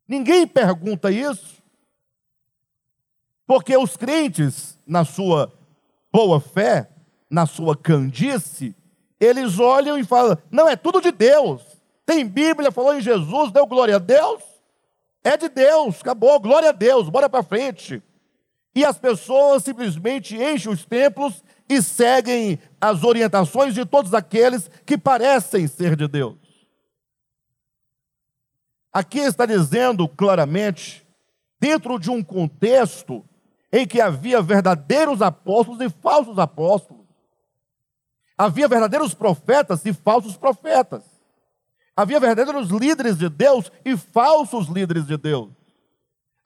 [0.08, 1.62] Ninguém pergunta isso.
[3.46, 5.52] Porque os crentes, na sua
[6.10, 6.90] boa fé,
[7.28, 8.74] na sua candice,
[9.20, 11.62] eles olham e falam: não, é tudo de Deus.
[12.04, 14.42] Tem Bíblia, falou em Jesus, deu glória a Deus.
[15.24, 18.00] É de Deus, acabou, glória a Deus, bora para frente.
[18.74, 24.96] E as pessoas simplesmente enchem os templos e seguem as orientações de todos aqueles que
[24.96, 26.36] parecem ser de Deus.
[28.92, 31.06] Aqui está dizendo claramente,
[31.60, 33.24] dentro de um contexto
[33.72, 36.95] em que havia verdadeiros apóstolos e falsos apóstolos,
[38.36, 41.02] Havia verdadeiros profetas e falsos profetas.
[41.96, 45.50] Havia verdadeiros líderes de Deus e falsos líderes de Deus.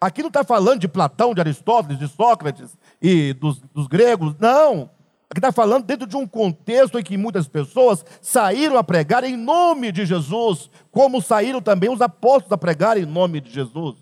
[0.00, 4.88] Aqui não está falando de Platão, de Aristóteles, de Sócrates e dos, dos gregos, não.
[5.28, 9.36] Aqui está falando dentro de um contexto em que muitas pessoas saíram a pregar em
[9.36, 13.96] nome de Jesus, como saíram também os apóstolos a pregar em nome de Jesus.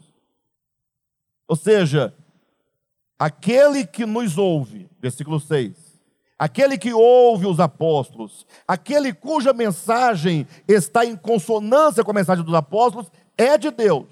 [1.49, 2.14] Ou seja,
[3.18, 5.88] aquele que nos ouve, versículo 6,
[6.39, 12.55] aquele que ouve os apóstolos, aquele cuja mensagem está em consonância com a mensagem dos
[12.55, 14.07] apóstolos, é de Deus.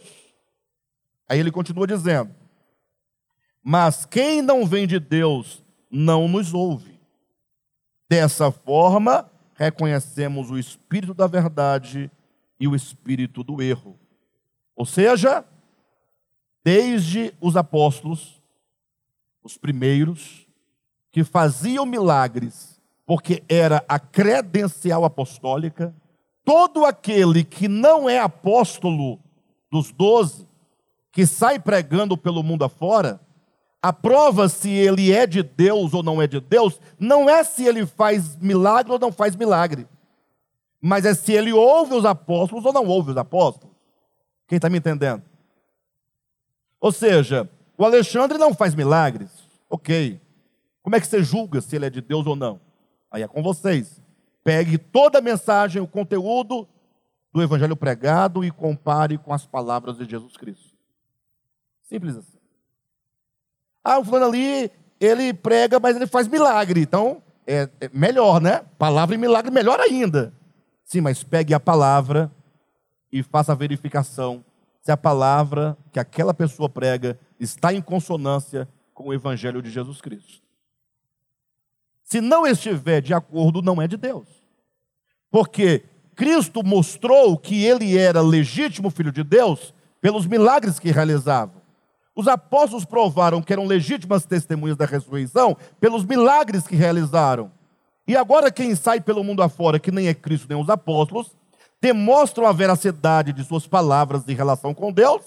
[1.28, 2.34] Aí ele continua dizendo:
[3.62, 6.96] Mas quem não vem de Deus não nos ouve.
[8.08, 12.10] Dessa forma, reconhecemos o espírito da verdade
[12.58, 13.98] e o espírito do erro.
[14.76, 15.44] Ou seja,
[16.62, 18.40] desde os apóstolos,
[19.42, 20.45] os primeiros,
[21.16, 25.96] que faziam milagres, porque era a credencial apostólica,
[26.44, 29.18] todo aquele que não é apóstolo
[29.72, 30.46] dos doze,
[31.10, 33.18] que sai pregando pelo mundo afora,
[33.80, 37.64] a prova se ele é de Deus ou não é de Deus, não é se
[37.64, 39.88] ele faz milagre ou não faz milagre,
[40.82, 43.74] mas é se ele ouve os apóstolos ou não ouve os apóstolos.
[44.46, 45.22] Quem está me entendendo?
[46.78, 47.48] Ou seja,
[47.78, 49.30] o Alexandre não faz milagres,
[49.70, 50.20] ok.
[50.86, 52.60] Como é que você julga se ele é de Deus ou não?
[53.10, 54.00] Aí é com vocês.
[54.44, 56.68] Pegue toda a mensagem, o conteúdo
[57.32, 60.72] do evangelho pregado e compare com as palavras de Jesus Cristo.
[61.82, 62.38] Simples assim.
[63.82, 64.70] Ah, o fulano ali,
[65.00, 66.82] ele prega, mas ele faz milagre.
[66.82, 68.64] Então, é, é melhor, né?
[68.78, 70.32] Palavra e milagre, melhor ainda.
[70.84, 72.30] Sim, mas pegue a palavra
[73.10, 74.44] e faça a verificação
[74.82, 80.00] se a palavra que aquela pessoa prega está em consonância com o evangelho de Jesus
[80.00, 80.45] Cristo.
[82.06, 84.28] Se não estiver de acordo, não é de Deus.
[85.28, 85.82] Porque
[86.14, 91.60] Cristo mostrou que ele era legítimo filho de Deus pelos milagres que realizava.
[92.14, 97.50] Os apóstolos provaram que eram legítimas testemunhas da ressurreição pelos milagres que realizaram.
[98.06, 101.36] E agora quem sai pelo mundo afora, que nem é Cristo nem os apóstolos,
[101.82, 105.22] demonstram a veracidade de suas palavras em relação com Deus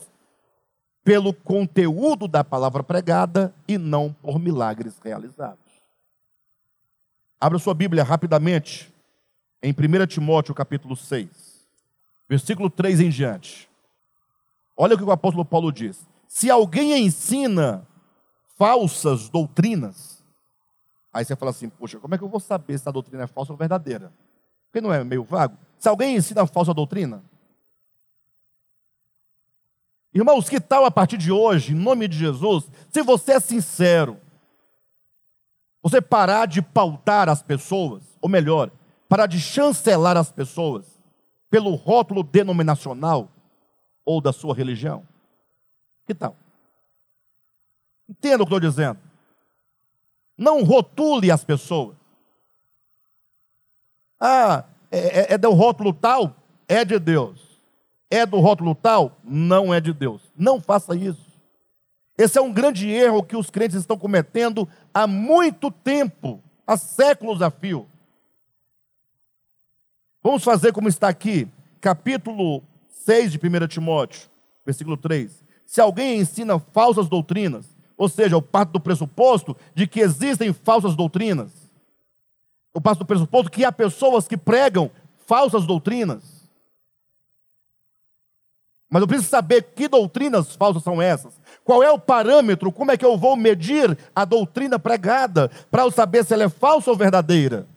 [1.03, 5.68] pelo conteúdo da palavra pregada e não por milagres realizados.
[7.41, 8.93] Abra sua Bíblia rapidamente
[9.63, 11.65] em 1 Timóteo capítulo 6,
[12.27, 13.69] versículo 3 em diante.
[14.75, 17.87] Olha o que o apóstolo Paulo diz: Se alguém ensina
[18.57, 20.21] falsas doutrinas,
[21.13, 23.27] aí você fala assim: Poxa, como é que eu vou saber se a doutrina é
[23.27, 24.11] falsa ou verdadeira?
[24.65, 25.57] Porque não é meio vago?
[25.77, 27.23] Se alguém ensina falsa doutrina,
[30.13, 34.19] Irmãos, que tal a partir de hoje, em nome de Jesus, se você é sincero,
[35.82, 38.71] você parar de pautar as pessoas, ou melhor,
[39.07, 40.86] parar de chancelar as pessoas
[41.49, 43.30] pelo rótulo denominacional
[44.05, 45.07] ou da sua religião?
[46.05, 46.36] Que tal?
[48.07, 48.99] Entenda o que estou dizendo.
[50.38, 51.95] Não rotule as pessoas.
[54.19, 56.36] Ah, é, é, é do rótulo tal?
[56.67, 57.49] É de Deus
[58.09, 60.21] é do rótulo tal, não é de Deus.
[60.36, 61.28] Não faça isso.
[62.20, 67.41] Esse é um grande erro que os crentes estão cometendo há muito tempo, há séculos
[67.41, 67.88] a fio.
[70.22, 71.47] Vamos fazer como está aqui,
[71.80, 74.30] capítulo 6 de 1 Timóteo,
[74.65, 75.45] versículo 3.
[75.65, 80.97] Se alguém ensina falsas doutrinas, ou seja, eu parto do pressuposto de que existem falsas
[80.97, 81.72] doutrinas.
[82.76, 84.91] Eu parto do pressuposto que há pessoas que pregam
[85.26, 86.38] falsas doutrinas.
[88.89, 91.39] Mas eu preciso saber que doutrinas falsas são essas.
[91.63, 92.71] Qual é o parâmetro?
[92.71, 96.49] Como é que eu vou medir a doutrina pregada para eu saber se ela é
[96.49, 97.67] falsa ou verdadeira?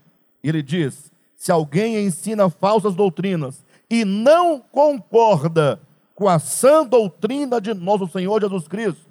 [0.42, 5.78] E ele diz: se alguém ensina falsas doutrinas e não concorda
[6.14, 9.06] com a sã doutrina de nosso Senhor Jesus Cristo,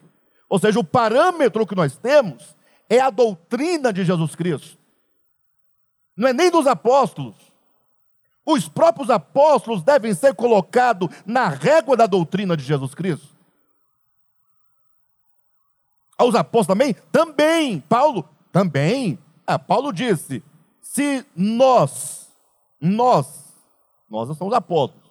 [0.50, 2.56] ou seja, o parâmetro que nós temos
[2.90, 4.78] é a doutrina de Jesus Cristo,
[6.18, 7.36] não é nem dos apóstolos,
[8.46, 13.28] os próprios apóstolos devem ser colocados na régua da doutrina de Jesus Cristo.
[16.18, 16.96] Aos apóstolos também?
[17.12, 17.80] Também.
[17.82, 18.28] Paulo?
[18.52, 19.18] Também.
[19.46, 20.44] Ah, Paulo disse:
[20.82, 22.28] se nós,
[22.80, 23.28] nós,
[24.10, 25.10] nós somos apóstolos,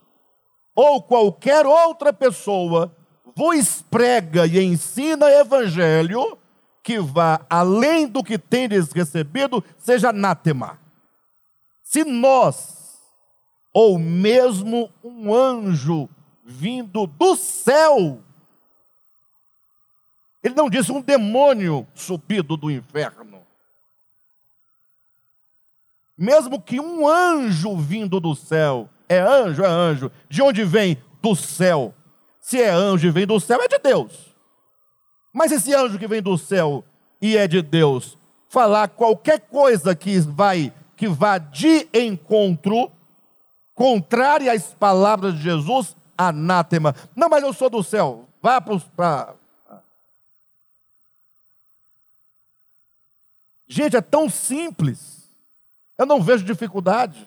[0.74, 2.94] ou qualquer outra pessoa
[3.34, 6.36] vos prega e ensina evangelho
[6.82, 10.78] que vá além do que tendes recebido, seja anátema.
[11.82, 12.79] Se nós,
[13.72, 16.08] ou mesmo um anjo
[16.44, 18.20] vindo do céu.
[20.42, 23.40] Ele não disse um demônio subido do inferno.
[26.16, 30.10] Mesmo que um anjo vindo do céu, é anjo, é anjo.
[30.28, 31.02] De onde vem?
[31.22, 31.94] Do céu.
[32.40, 34.34] Se é anjo e vem do céu, é de Deus.
[35.32, 36.84] Mas esse anjo que vem do céu
[37.22, 38.18] e é de Deus,
[38.48, 42.92] falar qualquer coisa que vai que vá de encontro
[43.80, 46.94] contrária às palavras de Jesus, anátema.
[47.16, 48.28] Não, mas eu sou do céu.
[48.42, 49.34] Vá para.
[53.66, 55.34] Gente, é tão simples.
[55.96, 57.26] Eu não vejo dificuldade.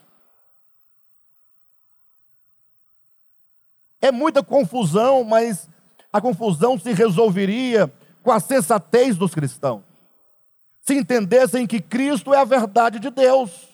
[3.99, 5.68] É muita confusão, mas
[6.12, 7.91] a confusão se resolveria
[8.22, 9.82] com a sensatez dos cristãos.
[10.82, 13.73] Se entendessem que Cristo é a verdade de Deus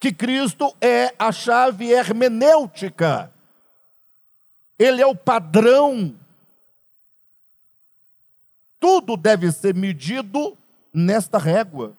[0.00, 3.30] que Cristo é a chave hermenêutica.
[4.78, 6.16] Ele é o padrão.
[8.80, 10.56] Tudo deve ser medido
[10.92, 11.94] nesta régua.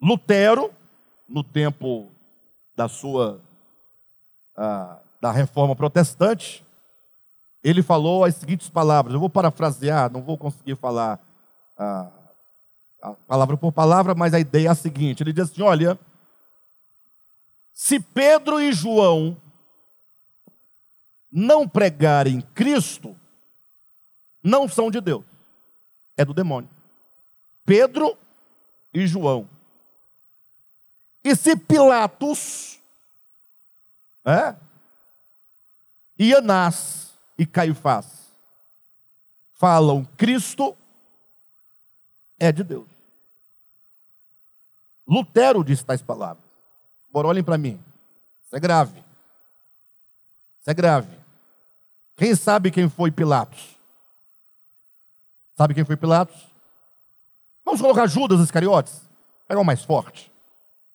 [0.00, 0.72] Lutero,
[1.28, 2.08] no tempo
[2.76, 3.40] da sua
[4.56, 6.64] ah, da reforma protestante,
[7.62, 9.14] ele falou as seguintes palavras.
[9.14, 11.18] Eu vou parafrasear, não vou conseguir falar
[11.76, 12.08] ah,
[13.26, 15.98] palavra por palavra, mas a ideia é a seguinte: ele diz assim: olha,
[17.72, 19.40] se Pedro e João
[21.30, 23.16] não pregarem Cristo,
[24.42, 25.24] não são de Deus,
[26.16, 26.70] é do demônio.
[27.64, 28.16] Pedro
[28.92, 29.48] e João.
[31.22, 32.80] E se Pilatos,
[34.24, 34.56] é,
[36.18, 38.34] e Anás e Caifás
[39.52, 40.76] falam Cristo,
[42.38, 42.87] é de Deus.
[45.08, 46.44] Lutero disse tais palavras.
[47.08, 47.80] Agora olhem para mim.
[48.44, 49.02] Isso é grave.
[50.60, 51.16] Isso é grave.
[52.16, 53.76] Quem sabe quem foi Pilatos?
[55.56, 56.46] Sabe quem foi Pilatos?
[57.64, 59.00] Vamos colocar Judas Iscariotes.
[59.46, 60.30] Pegar o mais forte.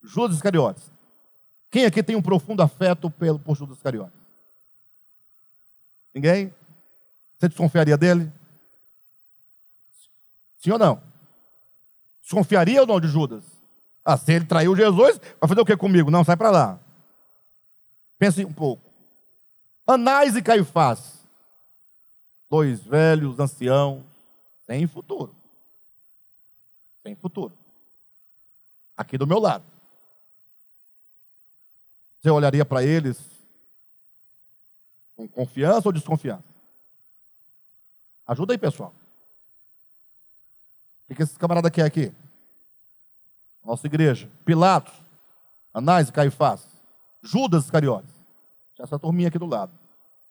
[0.02, 0.90] Judas Iscariotes.
[1.70, 4.18] Quem aqui tem um profundo afeto pelo, por Judas Iscariotes?
[6.14, 6.54] Ninguém?
[7.36, 8.30] Você desconfiaria dele?
[10.58, 11.02] Sim ou não?
[12.22, 13.44] Desconfiaria ou não de Judas?
[14.04, 16.10] Ah, se ele traiu Jesus, vai fazer o que comigo?
[16.10, 16.78] Não, sai para lá.
[18.18, 18.82] Pense um pouco.
[19.86, 21.26] Anás e Caifás,
[22.50, 24.02] dois velhos anciãos,
[24.66, 25.34] sem futuro.
[27.02, 27.52] Sem futuro.
[28.96, 29.64] Aqui do meu lado.
[32.20, 33.18] Você olharia para eles
[35.14, 36.44] com confiança ou desconfiança?
[38.26, 38.94] Ajuda aí, pessoal.
[41.08, 42.12] O que esse camarada quer aqui?
[43.64, 44.28] Nossa igreja.
[44.44, 44.92] Pilatos,
[45.72, 46.66] Anás e Caifás,
[47.22, 48.14] Judas Iscariotes.
[48.78, 49.72] Essa turminha aqui do lado.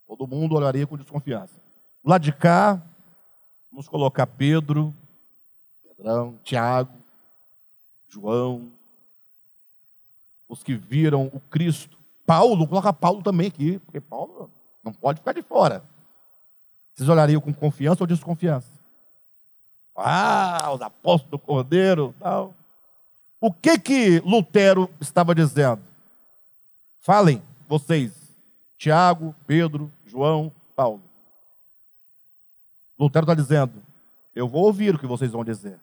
[0.08, 1.60] Todo mundo olharia com desconfiança.
[2.04, 2.82] Do lado de cá,
[3.72, 4.94] vamos colocar Pedro,
[5.84, 6.94] Pedrão, Tiago,
[8.08, 8.72] João,
[10.48, 11.98] os que viram o Cristo.
[12.26, 14.52] Paulo, coloca Paulo também aqui, porque Paulo
[14.84, 15.84] não pode ficar de fora.
[16.94, 18.72] Vocês olhariam com confiança ou desconfiança?
[19.96, 22.54] Ah, os apóstolos do Cordeiro, tal.
[23.46, 25.84] O que que Lutero estava dizendo?
[27.02, 28.14] Falem, vocês,
[28.78, 31.04] Tiago, Pedro, João, Paulo.
[32.98, 33.84] Lutero está dizendo:
[34.34, 35.78] eu vou ouvir o que vocês vão dizer.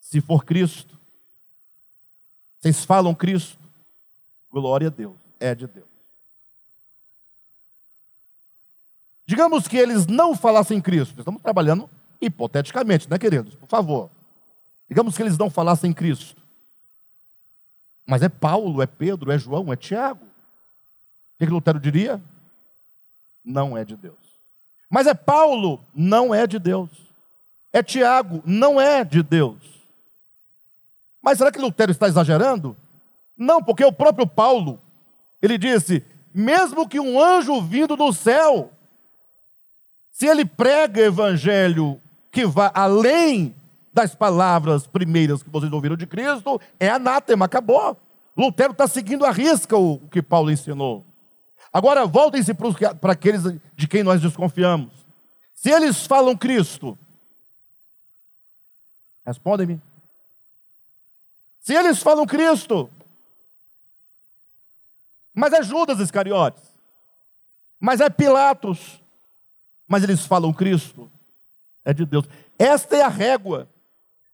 [0.00, 0.98] Se for Cristo,
[2.58, 3.58] vocês falam Cristo,
[4.50, 5.88] glória a Deus, é de Deus.
[9.24, 11.88] Digamos que eles não falassem Cristo, estamos trabalhando
[12.20, 13.54] hipoteticamente, né, queridos?
[13.54, 14.10] Por favor.
[14.86, 16.41] Digamos que eles não falassem Cristo.
[18.06, 20.24] Mas é Paulo, é Pedro, é João, é Tiago.
[20.24, 22.22] O que Lutero diria?
[23.44, 24.40] Não é de Deus.
[24.90, 26.90] Mas é Paulo, não é de Deus.
[27.72, 29.82] É Tiago, não é de Deus.
[31.22, 32.76] Mas será que Lutero está exagerando?
[33.36, 34.80] Não, porque o próprio Paulo,
[35.40, 38.72] ele disse: mesmo que um anjo vindo do céu,
[40.10, 42.00] se ele prega evangelho
[42.30, 43.54] que vá além
[43.92, 47.96] das palavras primeiras que vocês ouviram de Cristo, é anátema, acabou.
[48.36, 51.04] Lutero está seguindo a risca o que Paulo ensinou.
[51.72, 52.52] Agora, voltem-se
[53.00, 53.42] para aqueles
[53.74, 55.06] de quem nós desconfiamos.
[55.54, 56.98] Se eles falam Cristo,
[59.24, 59.80] respondem-me.
[61.60, 62.90] Se eles falam Cristo,
[65.34, 66.64] mas é Judas Iscariotes,
[67.78, 69.02] mas é Pilatos,
[69.86, 71.10] mas eles falam Cristo,
[71.84, 72.28] é de Deus.
[72.58, 73.68] Esta é a régua.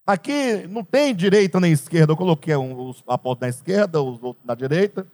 [0.09, 4.55] Aqui não tem direita nem esquerda, eu coloquei os apóstolos na esquerda, os outros na
[4.55, 5.05] direita.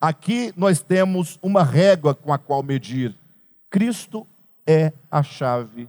[0.00, 3.14] Aqui nós temos uma régua com a qual medir.
[3.68, 4.26] Cristo
[4.66, 5.86] é a chave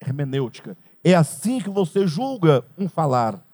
[0.00, 0.78] hermenêutica.
[1.02, 3.44] É assim que você julga um falar.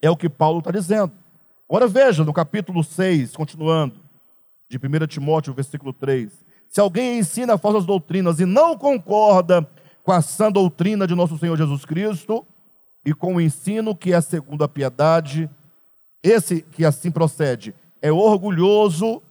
[0.00, 1.12] É o que Paulo está dizendo.
[1.68, 4.00] Agora veja, no capítulo 6, continuando,
[4.66, 6.32] de 1 Timóteo, versículo 3.
[6.70, 9.68] Se alguém ensina falsas doutrinas e não concorda
[10.02, 12.46] com a sã doutrina de nosso Senhor Jesus Cristo
[13.06, 15.48] e com o ensino que é segundo a piedade,
[16.20, 19.22] esse que assim procede é orgulhoso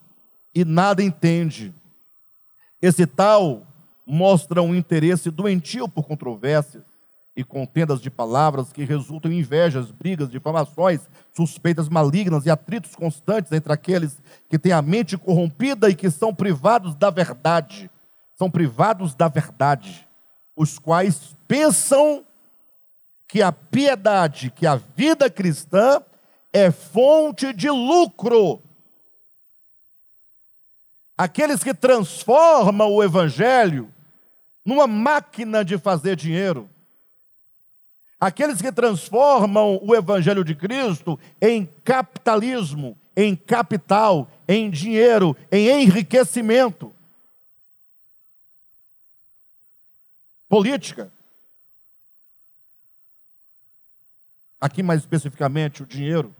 [0.55, 1.75] e nada entende.
[2.81, 3.67] Esse tal
[4.07, 6.83] mostra um interesse doentio por controvérsias
[7.35, 11.01] e contendas de palavras que resultam em invejas, brigas, difamações,
[11.33, 16.33] suspeitas malignas e atritos constantes entre aqueles que têm a mente corrompida e que são
[16.33, 17.91] privados da verdade.
[18.35, 20.07] São privados da verdade,
[20.55, 22.24] os quais pensam
[23.27, 26.01] que a piedade, que a vida cristã
[26.53, 28.61] é fonte de lucro.
[31.17, 33.93] Aqueles que transformam o evangelho
[34.65, 36.69] numa máquina de fazer dinheiro
[38.19, 46.93] aqueles que transformam o Evangelho de Cristo em capitalismo, em capital, em dinheiro, em enriquecimento.
[50.47, 51.11] Política.
[54.59, 56.35] Aqui mais especificamente o dinheiro,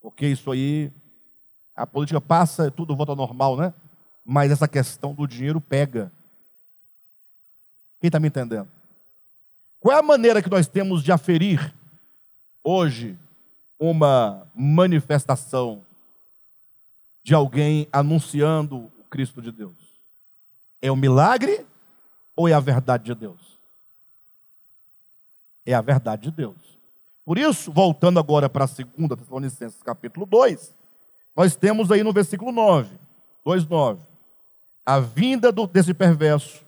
[0.00, 0.92] porque isso aí,
[1.74, 3.72] a política passa, tudo volta ao normal, né?
[4.24, 6.12] Mas essa questão do dinheiro pega.
[8.00, 8.68] Quem está me entendendo?
[9.80, 11.74] Qual é a maneira que nós temos de aferir
[12.62, 13.18] hoje
[13.78, 15.84] uma manifestação
[17.22, 20.00] de alguém anunciando o Cristo de Deus?
[20.80, 21.66] É o milagre
[22.36, 23.58] ou é a verdade de Deus?
[25.64, 26.73] É a verdade de Deus.
[27.24, 30.74] Por isso, voltando agora para a segunda Tessalonicenses capítulo 2,
[31.36, 32.88] nós temos aí no versículo 9,
[33.46, 33.98] 2,9,
[34.84, 36.64] a vinda do, desse perverso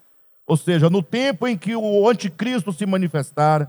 [0.46, 3.68] ou seja, no tempo em que o anticristo se manifestar,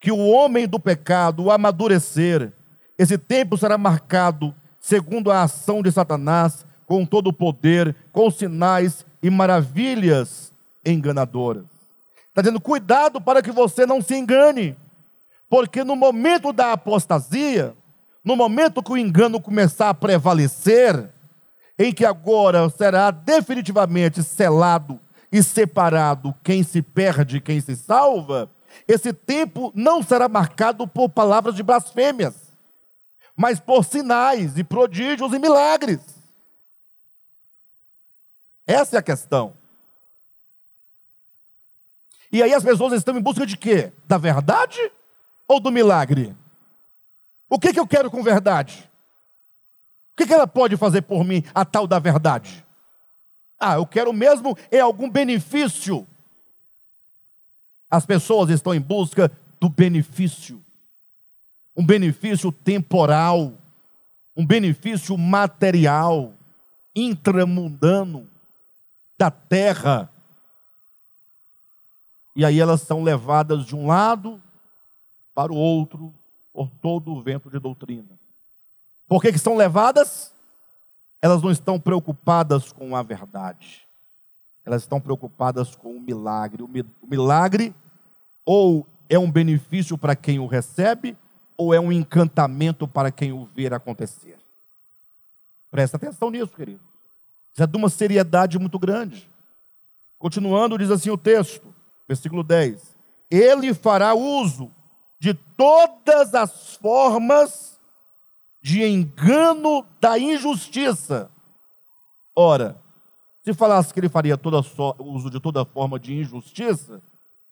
[0.00, 2.52] que o homem do pecado amadurecer,
[2.98, 9.04] esse tempo será marcado segundo a ação de Satanás, com todo o poder, com sinais
[9.22, 10.54] e maravilhas
[10.84, 11.64] enganadoras.
[12.28, 14.76] Está dizendo, cuidado para que você não se engane,
[15.48, 17.76] porque no momento da apostasia,
[18.24, 21.12] no momento que o engano começar a prevalecer,
[21.78, 28.50] em que agora será definitivamente selado e separado quem se perde e quem se salva,
[28.88, 32.52] esse tempo não será marcado por palavras de blasfêmias,
[33.36, 36.00] mas por sinais e prodígios e milagres.
[38.66, 39.54] Essa é a questão.
[42.32, 43.92] E aí as pessoas estão em busca de quê?
[44.06, 44.90] Da verdade
[45.46, 46.36] ou do milagre?
[47.48, 48.88] O que, que eu quero com verdade?
[50.12, 52.64] O que, que ela pode fazer por mim, a tal da verdade?
[53.58, 56.06] Ah, eu quero mesmo é algum benefício.
[57.90, 59.30] As pessoas estão em busca
[59.60, 60.62] do benefício.
[61.76, 63.52] Um benefício temporal,
[64.36, 66.34] um benefício material,
[66.94, 68.28] intramundano,
[69.18, 70.10] da terra.
[72.34, 74.42] E aí elas são levadas de um lado
[75.36, 76.14] para o outro
[76.50, 78.18] por todo o vento de doutrina.
[79.06, 80.34] Por que, que são levadas?
[81.20, 83.86] Elas não estão preocupadas com a verdade.
[84.64, 86.62] Elas estão preocupadas com o milagre.
[86.62, 87.74] O milagre
[88.46, 91.16] ou é um benefício para quem o recebe,
[91.56, 94.38] ou é um encantamento para quem o ver acontecer.
[95.70, 96.80] Presta atenção nisso, querido.
[97.52, 99.30] Isso é de uma seriedade muito grande.
[100.18, 101.74] Continuando, diz assim o texto,
[102.08, 102.96] versículo 10:
[103.30, 104.70] Ele fará uso
[105.18, 107.80] de todas as formas
[108.60, 111.30] de engano da injustiça.
[112.34, 112.80] Ora,
[113.42, 114.38] se falasse que ele faria
[114.98, 117.00] uso de toda forma de injustiça,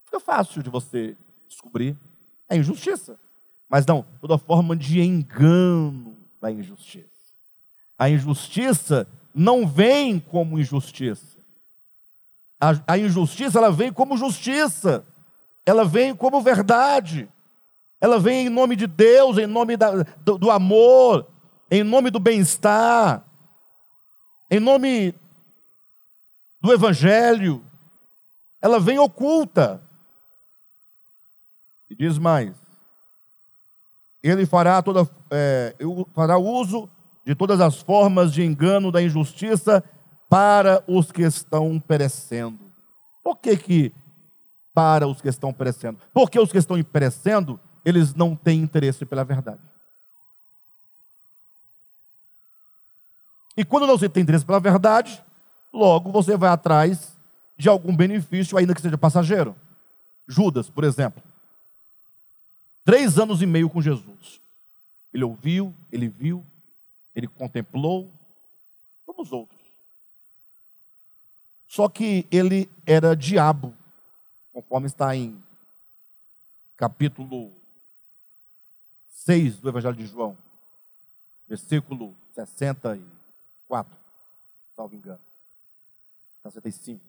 [0.05, 1.17] fica fácil de você
[1.49, 1.97] descobrir.
[2.49, 3.19] É injustiça.
[3.69, 7.09] Mas não, toda forma de engano da injustiça.
[7.99, 11.39] A injustiça não vem como injustiça.
[12.61, 15.07] A, a injustiça, ela vem como justiça.
[15.65, 17.29] Ela vem como verdade
[18.05, 21.27] ela vem em nome de Deus, em nome da, do, do amor,
[21.71, 23.25] em nome do bem-estar,
[24.51, 25.15] em nome
[26.61, 27.65] do Evangelho.
[28.61, 29.83] Ela vem oculta.
[31.89, 32.55] E diz mais:
[34.23, 35.75] Ele fará, toda, é,
[36.13, 36.87] fará uso
[37.25, 39.83] de todas as formas de engano da injustiça
[40.29, 42.71] para os que estão perecendo.
[43.23, 43.95] Por que, que
[44.75, 45.99] para os que estão perecendo?
[46.13, 49.61] Porque os que estão perecendo eles não têm interesse pela verdade.
[53.57, 55.23] E quando não se tem interesse pela verdade,
[55.73, 57.17] logo você vai atrás
[57.57, 59.55] de algum benefício, ainda que seja passageiro.
[60.27, 61.23] Judas, por exemplo.
[62.85, 64.41] Três anos e meio com Jesus.
[65.13, 66.45] Ele ouviu, ele viu,
[67.15, 68.13] ele contemplou,
[69.07, 69.61] como os outros.
[71.67, 73.75] Só que ele era diabo,
[74.53, 75.43] conforme está em
[76.77, 77.53] capítulo
[79.25, 80.37] 6 do Evangelho de João,
[81.49, 83.97] versículo 64,
[84.77, 85.21] salvo engano.
[86.43, 87.01] 65.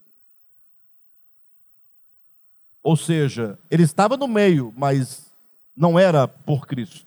[2.82, 5.34] Ou seja, ele estava no meio, mas
[5.76, 7.06] não era por Cristo.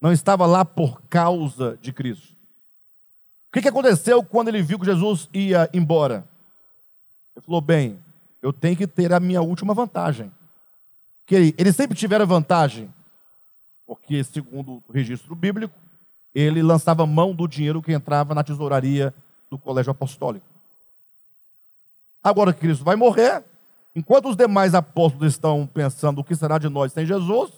[0.00, 2.34] Não estava lá por causa de Cristo.
[3.48, 6.28] O que, aconteceu quando ele viu que Jesus ia embora?
[7.36, 8.02] Ele falou: bem,
[8.40, 10.32] eu tenho que ter a minha última vantagem.
[11.24, 12.92] Que ele sempre tiveram vantagem
[13.92, 15.78] porque, segundo o registro bíblico,
[16.34, 19.14] ele lançava mão do dinheiro que entrava na tesouraria
[19.50, 20.46] do colégio apostólico.
[22.24, 23.44] Agora que Cristo vai morrer,
[23.94, 27.50] enquanto os demais apóstolos estão pensando o que será de nós sem Jesus,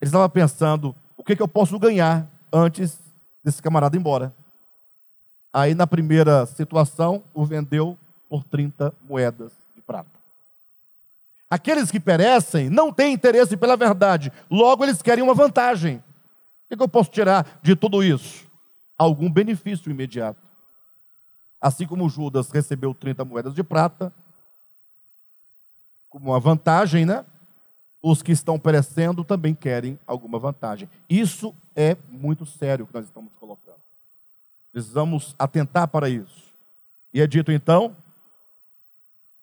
[0.00, 2.98] eles estavam pensando o que, que eu posso ganhar antes
[3.44, 4.34] desse camarada ir embora.
[5.52, 7.96] Aí, na primeira situação, o vendeu
[8.28, 10.15] por 30 moedas de prata.
[11.48, 16.02] Aqueles que perecem não têm interesse pela verdade, logo eles querem uma vantagem.
[16.68, 18.46] O que eu posso tirar de tudo isso?
[18.98, 20.40] Algum benefício imediato.
[21.60, 24.12] Assim como Judas recebeu 30 moedas de prata,
[26.08, 27.24] como uma vantagem, né?
[28.02, 30.88] Os que estão perecendo também querem alguma vantagem.
[31.08, 33.80] Isso é muito sério o que nós estamos colocando.
[34.72, 36.54] Precisamos atentar para isso.
[37.12, 37.96] E é dito então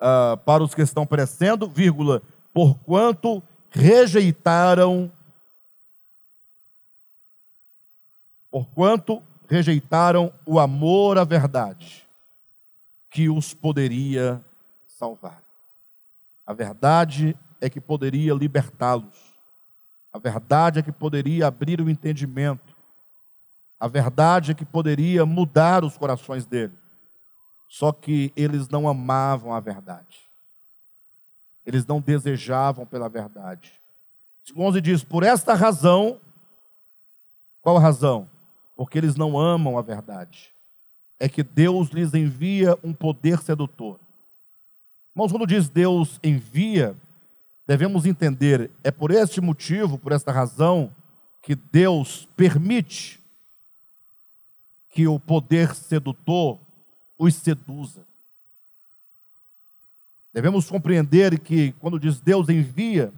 [0.03, 2.21] uh, para os que estão perecendo, vírgula,
[2.53, 5.09] porquanto rejeitaram,
[8.51, 12.05] porquanto rejeitaram o amor à verdade,
[13.09, 14.43] que os poderia
[14.87, 15.41] salvar.
[16.45, 19.33] A verdade é que poderia libertá-los.
[20.11, 22.75] A verdade é que poderia abrir o entendimento.
[23.79, 26.82] A verdade é que poderia mudar os corações deles.
[27.73, 30.29] Só que eles não amavam a verdade.
[31.65, 33.73] Eles não desejavam pela verdade.
[34.53, 36.21] O 11 diz: Por esta razão,
[37.63, 38.29] Qual a razão?
[38.75, 40.53] Porque eles não amam a verdade.
[41.19, 43.99] É que Deus lhes envia um poder sedutor.
[45.15, 46.95] Irmãos, quando diz Deus envia,
[47.65, 50.93] devemos entender, é por este motivo, por esta razão,
[51.41, 53.19] que Deus permite
[54.89, 56.59] que o poder sedutor
[57.23, 58.05] os seduza.
[60.33, 63.13] Devemos compreender que quando diz Deus envia,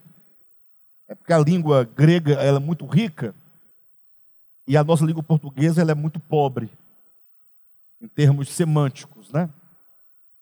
[1.07, 3.33] é porque a língua grega ela é muito rica
[4.67, 6.69] e a nossa língua portuguesa ela é muito pobre
[8.01, 9.49] em termos semânticos, né?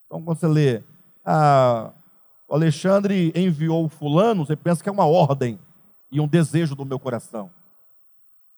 [0.06, 0.84] Então quando você lê,
[1.24, 1.92] ah,
[2.48, 5.60] o Alexandre enviou fulano, você pensa que é uma ordem
[6.12, 7.52] e um desejo do meu coração.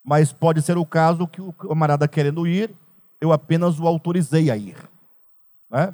[0.04, 2.74] Mas pode ser o caso que o camarada querendo ir,
[3.20, 4.78] eu apenas o autorizei a ir.
[5.70, 5.94] Né?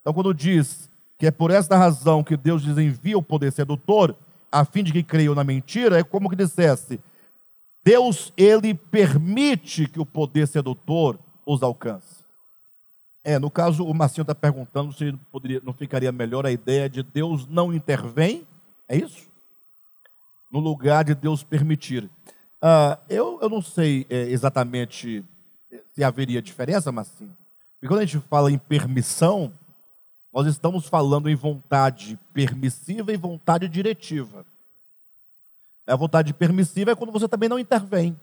[0.00, 4.16] Então quando diz que é por esta razão que Deus lhes envia o poder sedutor,
[4.50, 7.00] a fim de que creiam na mentira, é como que dissesse:
[7.84, 12.24] Deus, ele permite que o poder sedutor os alcance.
[13.22, 17.02] É, no caso, o Marcinho está perguntando se poderia, não ficaria melhor a ideia de
[17.02, 18.46] Deus não intervém,
[18.88, 19.28] é isso?
[20.50, 22.10] No lugar de Deus permitir.
[22.62, 25.24] Ah, eu, eu não sei é, exatamente
[25.92, 27.36] se haveria diferença, Marcinho.
[27.80, 29.52] Porque quando a gente fala em permissão,
[30.30, 34.44] nós estamos falando em vontade permissiva e vontade diretiva.
[35.86, 38.18] A vontade permissiva é quando você também não intervém.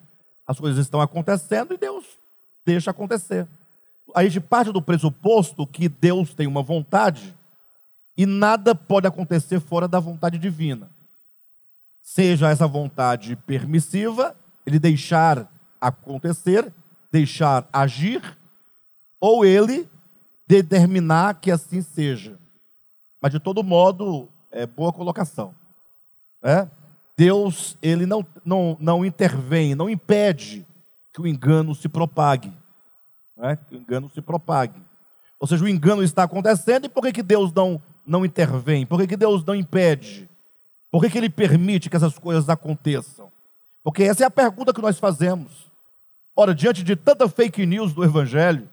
[0.46, 2.06] As coisas estão acontecendo e Deus
[2.64, 3.48] deixa acontecer.
[4.16, 7.36] A gente parte do pressuposto que Deus tem uma vontade
[8.16, 10.90] e nada pode acontecer fora da vontade divina.
[12.04, 14.36] Seja essa vontade permissiva,
[14.66, 15.52] ele deixar
[15.82, 16.72] acontecer,
[17.12, 18.37] deixar agir,
[19.20, 19.90] ou ele
[20.48, 22.38] determinar que assim seja.
[23.22, 25.54] Mas de todo modo, é boa colocação.
[26.42, 26.68] É?
[27.18, 30.66] Deus, ele não, não, não intervém, não impede
[31.12, 32.54] que o engano se propague.
[33.40, 33.56] É?
[33.56, 34.80] Que o engano se propague.
[35.40, 38.86] Ou seja, o engano está acontecendo e por que, que Deus não, não intervém?
[38.86, 40.30] Por que, que Deus não impede?
[40.90, 43.32] Por que, que Ele permite que essas coisas aconteçam?
[43.84, 45.72] Porque essa é a pergunta que nós fazemos.
[46.36, 48.70] Ora, diante de tanta fake news do Evangelho,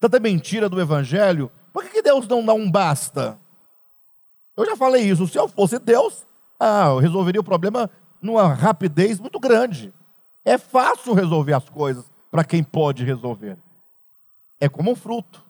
[0.00, 3.38] tanta mentira do Evangelho, por que, Deus não dá um basta?
[4.56, 6.26] Eu já falei isso, se eu fosse Deus,
[6.58, 9.92] ah, eu resolveria o problema numa rapidez muito grande.
[10.44, 13.56] É fácil resolver as coisas para quem pode resolver.
[14.60, 15.44] É como um fruto.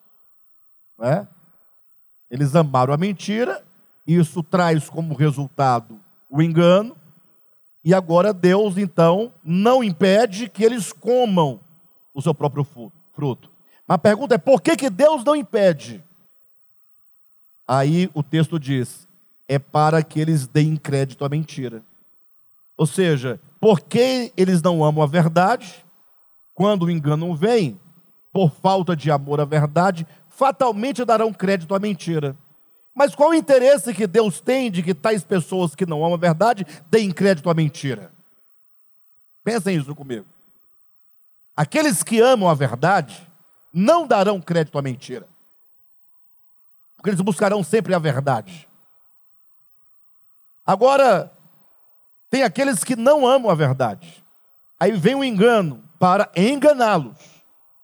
[0.98, 1.26] Né?
[2.30, 3.64] Eles amaram a mentira,
[4.06, 5.98] isso traz como resultado
[6.28, 6.94] o engano,
[7.82, 11.60] e agora Deus, então, não impede que eles comam
[12.12, 12.66] o seu próprio
[13.12, 13.50] fruto.
[13.88, 16.04] A pergunta é: por que, que Deus não impede?
[17.66, 19.08] Aí o texto diz:
[19.48, 21.82] é para que eles deem crédito à mentira.
[22.76, 25.84] Ou seja, porque eles não amam a verdade,
[26.54, 27.80] quando o engano vem,
[28.32, 32.36] por falta de amor à verdade, fatalmente darão crédito à mentira.
[32.94, 36.18] Mas qual o interesse que Deus tem de que tais pessoas que não amam a
[36.18, 38.12] verdade deem crédito à mentira?
[39.42, 40.26] Pensem isso comigo.
[41.56, 43.27] Aqueles que amam a verdade
[43.78, 45.26] não darão crédito à mentira.
[46.96, 48.68] Porque eles buscarão sempre a verdade.
[50.66, 51.32] Agora,
[52.28, 54.24] tem aqueles que não amam a verdade.
[54.80, 57.16] Aí vem o engano para enganá-los.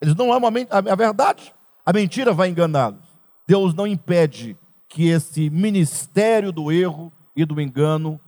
[0.01, 1.55] Eles não amam a verdade,
[1.87, 3.05] a mentira vai enganá-los.
[3.47, 4.57] Deus não impede
[4.89, 8.21] que esse ministério do erro e do engano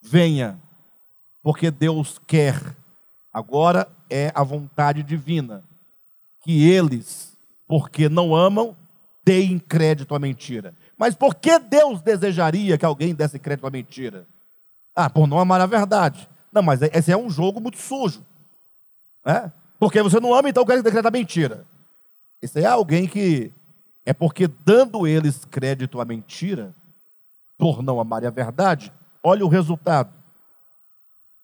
[0.00, 0.60] venha,
[1.42, 2.76] porque Deus quer.
[3.32, 5.62] Agora é a vontade divina
[6.40, 7.36] que eles,
[7.66, 8.76] porque não amam,
[9.24, 10.74] deem crédito à mentira.
[10.96, 14.26] Mas por que Deus desejaria que alguém desse crédito à mentira?
[14.94, 16.28] Ah, por não amar a verdade.
[16.52, 18.24] Não, mas esse é um jogo muito sujo.
[19.24, 19.52] Né?
[19.78, 21.66] Porque você não ama, então quer decretar mentira.
[22.42, 23.52] Esse é alguém que
[24.04, 26.74] é porque dando eles crédito à mentira,
[27.56, 28.92] por não amarem a verdade,
[29.22, 30.12] olha o resultado.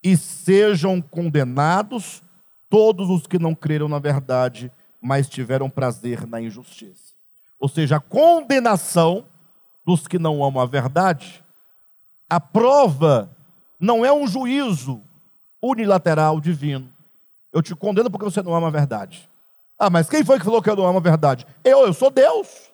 [0.02, 2.22] E sejam condenados
[2.68, 7.14] todos os que não creram na verdade, mas tiveram prazer na injustiça.
[7.58, 9.26] Ou seja, a condenação
[9.84, 11.44] dos que não amam a verdade,
[12.28, 13.30] a prova
[13.78, 15.02] não é um juízo
[15.62, 16.92] unilateral divino.
[17.52, 19.28] Eu te condeno porque você não ama a verdade.
[19.78, 21.46] Ah, mas quem foi que falou que eu não amo a verdade?
[21.62, 22.72] Eu, eu sou Deus.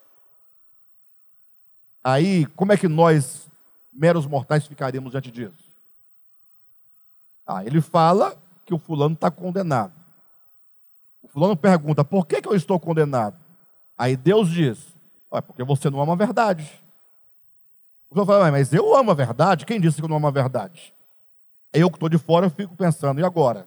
[2.03, 3.49] Aí, como é que nós,
[3.93, 5.73] meros mortais, ficaríamos diante disso?
[7.47, 9.93] Ah, ele fala que o fulano está condenado.
[11.23, 13.37] O fulano pergunta: por que, que eu estou condenado?
[13.97, 14.95] Aí Deus diz:
[15.33, 16.71] é porque você não ama a verdade.
[18.11, 19.65] O fulano fala: mas eu amo a verdade?
[19.65, 20.95] Quem disse que eu não amo a verdade?
[21.73, 23.67] Eu que estou de fora, eu fico pensando: e agora?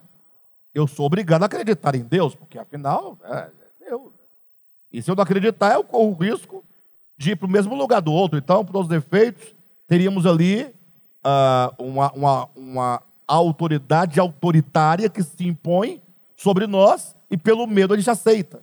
[0.76, 3.48] eu sou obrigado a acreditar em Deus, porque afinal, é
[3.80, 4.12] Deus.
[4.92, 6.62] E se eu não acreditar, eu corro o risco
[7.16, 8.38] de ir para o mesmo lugar do outro.
[8.38, 9.54] Então, para os defeitos,
[9.86, 10.64] teríamos ali
[11.24, 16.02] uh, uma, uma, uma autoridade autoritária que se impõe
[16.36, 18.62] sobre nós e pelo medo a gente aceita.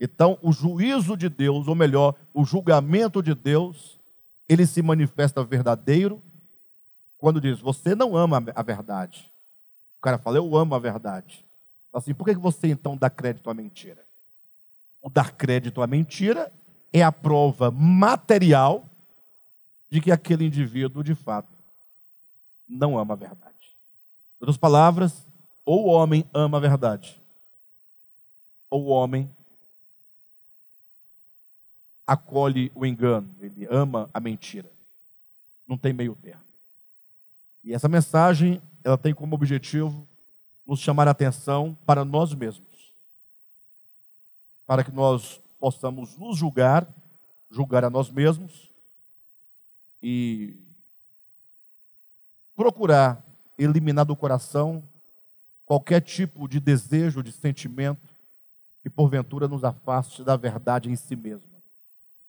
[0.00, 3.98] Então, o juízo de Deus, ou melhor, o julgamento de Deus,
[4.48, 6.22] ele se manifesta verdadeiro
[7.16, 9.30] quando diz: Você não ama a verdade.
[9.98, 11.44] O cara fala: Eu amo a verdade.
[11.92, 14.04] Assim, por que você então dá crédito à mentira?
[15.02, 16.52] O dar crédito à mentira
[16.92, 18.88] é a prova material
[19.90, 21.56] de que aquele indivíduo, de fato,
[22.68, 23.76] não ama a verdade.
[24.36, 25.26] Em outras palavras,
[25.64, 27.20] ou o homem ama a verdade,
[28.70, 29.30] ou o homem
[32.06, 34.70] acolhe o engano, ele ama a mentira.
[35.66, 36.42] Não tem meio termo.
[37.62, 40.08] E essa mensagem, ela tem como objetivo
[40.66, 42.94] nos chamar a atenção para nós mesmos.
[44.66, 46.88] Para que nós possamos nos julgar,
[47.50, 48.72] julgar a nós mesmos
[50.02, 50.56] e
[52.56, 53.22] procurar
[53.58, 54.82] eliminar do coração
[55.66, 58.07] qualquer tipo de desejo, de sentimento
[58.88, 61.58] que porventura nos afaste da verdade em si mesma.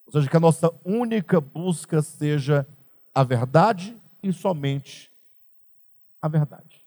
[0.06, 2.68] Ou seja, que a nossa única busca seja
[3.16, 5.10] a verdade e somente
[6.22, 6.84] a verdade.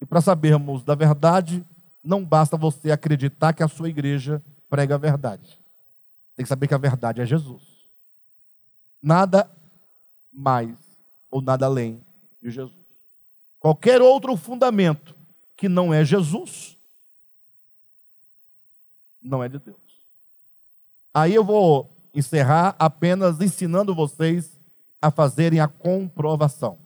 [0.00, 1.64] E para sabermos da verdade,
[2.04, 5.58] não basta você acreditar que a sua igreja prega a verdade.
[6.36, 7.88] Tem que saber que a verdade é Jesus.
[9.00, 9.50] Nada
[10.30, 10.76] mais
[11.30, 12.04] ou nada além
[12.42, 12.84] de Jesus.
[13.58, 15.16] Qualquer outro fundamento
[15.56, 16.76] que não é Jesus,
[19.22, 19.76] não é de Deus.
[21.14, 24.60] Aí eu vou encerrar apenas ensinando vocês
[25.00, 26.78] a fazerem a comprovação.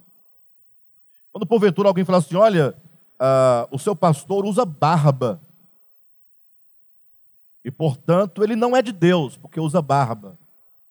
[1.33, 2.75] Quando porventura alguém fala assim: olha,
[3.21, 5.41] uh, o seu pastor usa barba.
[7.65, 10.39] E portanto ele não é de Deus, porque usa barba.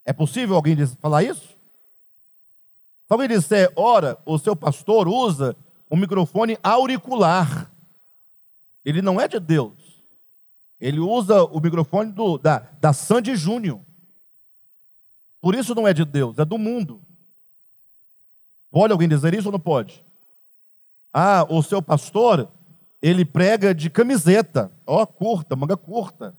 [0.03, 1.55] É possível alguém falar isso?
[3.07, 5.55] Se alguém disser, ora, o seu pastor usa
[5.89, 7.71] um microfone auricular,
[8.83, 9.84] ele não é de Deus.
[10.79, 13.81] Ele usa o microfone do, da, da Sandy Júnior.
[15.41, 17.01] Por isso não é de Deus, é do mundo.
[18.71, 20.03] Pode alguém dizer isso ou não pode?
[21.13, 22.51] Ah, o seu pastor,
[23.01, 26.35] ele prega de camiseta, ó, curta, manga curta.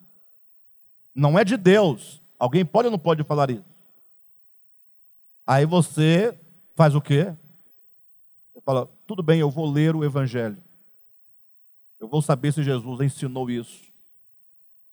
[1.15, 2.21] Não é de Deus.
[2.39, 3.65] Alguém pode ou não pode falar isso?
[5.47, 6.39] Aí você
[6.75, 7.35] faz o quê?
[8.53, 10.59] Você fala, tudo bem, eu vou ler o Evangelho.
[11.99, 13.86] Eu vou saber se Jesus ensinou isso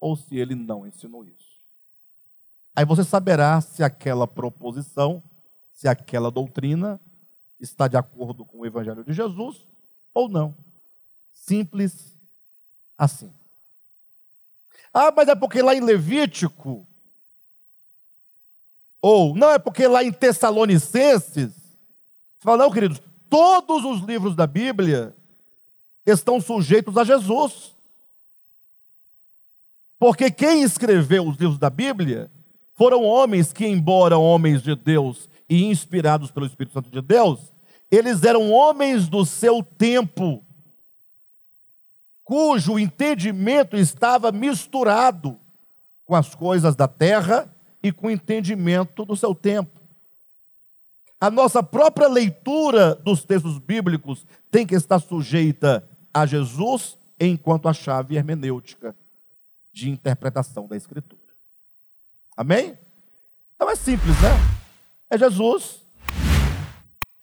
[0.03, 1.57] ou se ele não ensinou isso.
[2.75, 5.23] Aí você saberá se aquela proposição,
[5.71, 6.99] se aquela doutrina
[7.57, 9.65] está de acordo com o Evangelho de Jesus
[10.13, 10.57] ou não.
[11.31, 12.17] Simples
[12.97, 13.34] assim.
[14.93, 16.85] Ah, mas é porque lá em Levítico,
[19.01, 21.80] ou não é porque lá em Tessalonicenses,
[22.39, 25.15] fala, não, queridos, todos os livros da Bíblia
[26.05, 27.72] estão sujeitos a Jesus.
[30.03, 32.30] Porque quem escreveu os livros da Bíblia
[32.75, 37.53] foram homens que, embora homens de Deus e inspirados pelo Espírito Santo de Deus,
[37.89, 40.43] eles eram homens do seu tempo,
[42.21, 45.39] cujo entendimento estava misturado
[46.03, 49.80] com as coisas da terra e com o entendimento do seu tempo.
[51.17, 57.73] A nossa própria leitura dos textos bíblicos tem que estar sujeita a Jesus enquanto a
[57.73, 58.93] chave hermenêutica
[59.73, 61.21] de interpretação da Escritura.
[62.37, 62.77] Amém?
[63.55, 64.29] Então é simples, né?
[65.09, 65.85] É Jesus,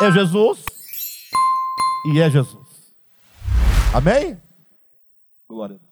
[0.00, 0.64] é Jesus
[2.12, 2.94] e é Jesus.
[3.94, 4.40] Amém?
[5.48, 5.89] Glória a Deus.